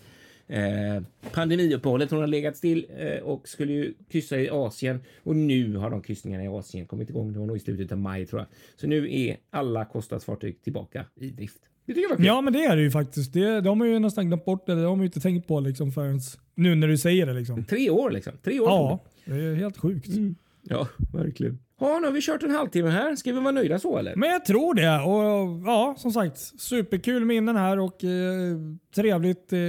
Eh, 0.47 1.04
pandemiuppehållet. 1.32 2.12
Hon 2.12 2.19
har 2.19 2.27
legat 2.27 2.58
still 2.58 2.86
eh, 2.97 3.17
och 3.17 3.47
skulle 3.47 3.73
ju 3.73 3.93
kryssa 4.10 4.39
i 4.39 4.49
Asien 4.49 4.99
och 5.23 5.36
nu 5.36 5.75
har 5.75 5.89
de 5.89 6.01
kryssningarna 6.01 6.43
i 6.43 6.47
Asien 6.47 6.86
kommit 6.86 7.10
igång. 7.10 7.34
Det 7.34 7.39
var 7.39 7.45
nog 7.45 7.58
i 7.58 7.60
slutet 7.60 7.91
av 7.91 7.97
maj 7.97 8.25
tror 8.25 8.41
jag. 8.41 8.47
Så 8.75 8.88
nu 8.88 9.13
är 9.13 9.38
alla 9.49 9.86
Costas 9.86 10.25
fartyg 10.25 10.62
tillbaka 10.62 11.06
i 11.15 11.30
drift. 11.30 11.71
Det 11.93 11.95
tycker 11.95 12.10
jag 12.10 12.17
var 12.17 12.25
Ja, 12.25 12.41
men 12.41 12.54
det 12.54 12.65
är 12.65 12.75
det 12.75 12.82
ju 12.82 12.91
faktiskt. 12.91 13.34
Det, 13.34 13.62
de 13.62 13.80
har 13.80 13.88
ju 13.88 13.99
nästan 13.99 14.27
glömt 14.27 14.45
bort 14.45 14.65
det. 14.65 14.75
De 14.75 14.86
har 14.86 14.97
ju 14.97 15.06
inte 15.06 15.19
tänkt 15.19 15.47
på 15.47 15.60
liksom 15.60 15.91
förrän 15.91 16.19
nu 16.56 16.75
när 16.75 16.88
du 16.88 16.97
säger 16.97 17.25
det. 17.25 17.34
Liksom. 17.34 17.63
Tre 17.63 17.89
år 17.89 18.12
liksom. 18.12 18.34
Tre 18.43 18.60
år. 18.60 18.69
Ja, 18.69 18.99
det 19.25 19.34
är 19.34 19.56
helt 19.56 19.77
sjukt. 19.77 20.08
Mm. 20.08 20.36
Ja, 20.62 20.88
verkligen. 21.13 21.60
Ja, 21.80 21.99
nu 21.99 22.08
har 22.08 22.12
vi 22.13 22.21
kört 22.21 22.43
en 22.43 22.51
halvtimme 22.51 22.89
här. 22.89 23.15
Ska 23.15 23.32
vi 23.32 23.39
vara 23.39 23.51
nöjda 23.51 23.80
så 23.80 23.97
eller? 23.97 24.15
Men 24.15 24.30
jag 24.30 24.45
tror 24.45 24.73
det. 24.73 24.99
Och 24.99 25.67
ja, 25.67 25.95
som 25.97 26.12
sagt, 26.12 26.38
superkul 26.62 27.25
minnen 27.25 27.56
här 27.56 27.80
och 27.80 28.04
eh, 28.04 28.58
trevligt 28.95 29.54
eh, 29.54 29.60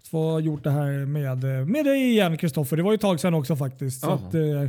att 0.00 0.08
få 0.08 0.40
gjort 0.40 0.64
det 0.64 0.70
här 0.70 1.06
med, 1.06 1.68
med 1.68 1.84
dig 1.84 2.10
igen 2.10 2.38
Kristoffer. 2.38 2.76
Det 2.76 2.82
var 2.82 2.92
ju 2.92 2.94
ett 2.94 3.00
tag 3.00 3.20
sedan 3.20 3.34
också 3.34 3.56
faktiskt. 3.56 4.00
Så 4.00 4.10
att, 4.10 4.34
eh, 4.34 4.68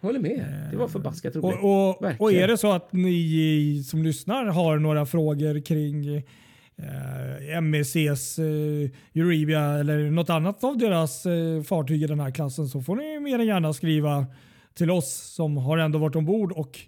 Håller 0.00 0.20
med. 0.20 0.68
Det 0.70 0.76
var 0.76 0.88
förbaskat 0.88 1.36
roligt. 1.36 1.58
Och, 1.62 2.02
och, 2.02 2.20
och, 2.20 2.32
är 2.32 2.48
det 2.48 2.56
så 2.56 2.72
att 2.72 2.92
ni 2.92 3.84
som 3.86 4.02
lyssnar 4.02 4.44
har 4.44 4.78
några 4.78 5.06
frågor 5.06 5.60
kring 5.60 6.16
eh, 6.16 7.60
MECs 7.60 8.38
eh, 8.38 8.90
Euribia 9.14 9.60
eller 9.60 10.10
något 10.10 10.30
annat 10.30 10.64
av 10.64 10.78
deras 10.78 11.26
eh, 11.26 11.62
fartyg 11.62 12.02
i 12.02 12.06
den 12.06 12.20
här 12.20 12.30
klassen 12.30 12.68
så 12.68 12.82
får 12.82 12.96
ni 12.96 13.20
mer 13.20 13.38
än 13.38 13.46
gärna 13.46 13.72
skriva 13.72 14.26
till 14.74 14.90
oss 14.90 15.34
som 15.34 15.56
har 15.56 15.78
ändå 15.78 15.98
varit 15.98 16.16
ombord 16.16 16.52
och 16.52 16.80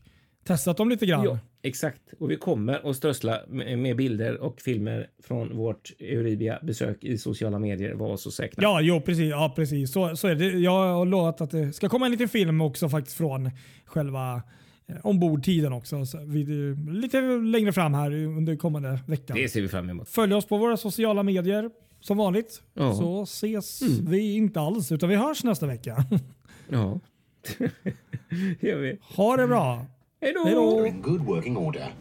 testat 0.44 0.76
dem 0.76 0.88
lite 0.88 1.06
grann. 1.06 1.24
Ja, 1.24 1.38
exakt. 1.62 2.00
Och 2.18 2.30
vi 2.30 2.36
kommer 2.36 2.90
att 2.90 2.96
strössla 2.96 3.40
med 3.48 3.96
bilder 3.96 4.40
och 4.40 4.60
filmer 4.60 5.10
från 5.22 5.56
vårt 5.56 5.92
Euribia 6.00 6.58
besök 6.62 7.04
i 7.04 7.18
sociala 7.18 7.58
medier. 7.58 7.94
Var 7.94 8.16
så 8.16 8.30
säkra. 8.30 8.62
Ja, 8.62 8.80
jo, 8.80 9.00
precis. 9.00 9.30
Ja, 9.30 9.52
precis. 9.56 9.92
Så, 9.92 10.16
så 10.16 10.28
är 10.28 10.34
det. 10.34 10.44
Jag 10.44 10.94
har 10.94 11.06
lovat 11.06 11.40
att 11.40 11.50
det 11.50 11.72
ska 11.72 11.88
komma 11.88 12.06
en 12.06 12.12
liten 12.12 12.28
film 12.28 12.60
också 12.60 12.88
faktiskt 12.88 13.16
från 13.16 13.50
själva 13.84 14.42
eh, 14.86 14.96
ombordtiden 15.02 15.72
också. 15.72 16.06
Så 16.06 16.24
vid, 16.24 16.48
lite 16.88 17.20
längre 17.20 17.72
fram 17.72 17.94
här 17.94 18.12
under 18.12 18.56
kommande 18.56 18.98
veckan. 19.06 19.36
Det 19.36 19.48
ser 19.48 19.60
vi 19.60 19.68
fram 19.68 19.90
emot. 19.90 20.08
Följ 20.08 20.34
oss 20.34 20.46
på 20.46 20.56
våra 20.56 20.76
sociala 20.76 21.22
medier 21.22 21.70
som 22.00 22.16
vanligt. 22.16 22.62
Ja. 22.74 22.94
Så 22.94 23.22
ses 23.22 23.82
mm. 23.82 24.10
vi 24.10 24.34
inte 24.34 24.60
alls 24.60 24.92
utan 24.92 25.08
vi 25.08 25.16
hörs 25.16 25.44
nästa 25.44 25.66
vecka. 25.66 26.04
ja. 26.68 27.00
gör 28.60 28.78
vi. 28.78 28.98
Ha 29.16 29.36
det 29.36 29.46
bra. 29.46 29.86
Hej 30.20 30.32
då! 30.32 30.86
in 30.86 31.00
good 31.00 31.26
working 31.26 31.56
order. 31.56 31.92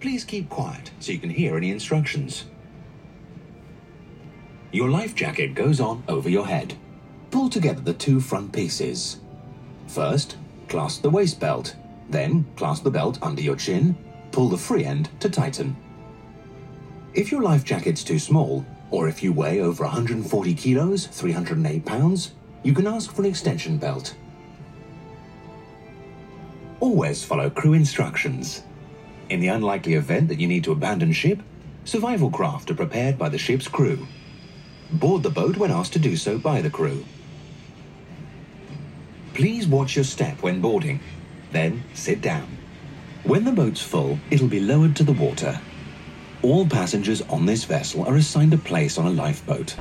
Please 0.00 0.26
keep 0.26 0.48
quiet 0.50 0.90
so 1.00 1.12
you 1.12 1.18
can 1.18 1.30
hear 1.30 1.56
any 1.56 1.70
instructions. 1.70 2.44
Your 4.72 4.90
life 4.90 5.14
jacket 5.14 5.54
goes 5.54 5.80
on 5.80 6.02
over 6.08 6.28
your 6.28 6.46
head. 6.46 6.74
Pull 7.30 7.48
together 7.48 7.80
the 7.80 7.94
two 7.94 8.20
front 8.20 8.52
pieces. 8.52 9.20
First, 9.86 10.36
clasp 10.68 11.02
the 11.02 11.10
waist 11.10 11.40
belt. 11.40 11.74
Then, 12.10 12.44
clasp 12.56 12.84
the 12.84 12.90
belt 12.90 13.18
under 13.22 13.42
your 13.42 13.56
chin. 13.56 13.96
Pull 14.30 14.50
the 14.50 14.58
free 14.58 14.84
end 14.84 15.08
to 15.20 15.30
tighten. 15.30 15.74
If 17.14 17.32
your 17.32 17.42
life 17.42 17.64
jacket's 17.64 18.04
too 18.04 18.18
small, 18.18 18.64
or 18.90 19.08
if 19.08 19.22
you 19.22 19.32
weigh 19.32 19.60
over 19.60 19.84
140 19.84 20.54
kilos, 20.54 21.06
308 21.06 21.84
pounds, 21.86 22.34
you 22.62 22.74
can 22.74 22.86
ask 22.86 23.10
for 23.10 23.22
an 23.22 23.28
extension 23.28 23.78
belt. 23.78 24.14
Always 26.80 27.24
follow 27.24 27.50
crew 27.50 27.72
instructions. 27.72 28.62
In 29.28 29.40
the 29.40 29.48
unlikely 29.48 29.94
event 29.94 30.28
that 30.28 30.38
you 30.38 30.46
need 30.46 30.64
to 30.64 30.72
abandon 30.72 31.12
ship, 31.12 31.40
survival 31.84 32.30
craft 32.30 32.70
are 32.70 32.74
prepared 32.74 33.18
by 33.18 33.28
the 33.28 33.38
ship's 33.38 33.66
crew. 33.66 34.06
Board 34.92 35.22
the 35.22 35.30
boat 35.30 35.56
when 35.56 35.72
asked 35.72 35.92
to 35.94 35.98
do 35.98 36.16
so 36.16 36.38
by 36.38 36.62
the 36.62 36.70
crew. 36.70 37.04
Please 39.34 39.66
watch 39.66 39.96
your 39.96 40.04
step 40.04 40.40
when 40.42 40.60
boarding. 40.60 41.00
Then 41.50 41.82
sit 41.94 42.20
down. 42.20 42.56
When 43.24 43.44
the 43.44 43.52
boat's 43.52 43.82
full, 43.82 44.18
it'll 44.30 44.48
be 44.48 44.60
lowered 44.60 44.94
to 44.96 45.04
the 45.04 45.12
water. 45.12 45.60
All 46.42 46.66
passengers 46.66 47.22
on 47.22 47.44
this 47.44 47.64
vessel 47.64 48.04
are 48.04 48.16
assigned 48.16 48.54
a 48.54 48.58
place 48.58 48.98
on 48.98 49.06
a 49.06 49.10
lifeboat. 49.10 49.74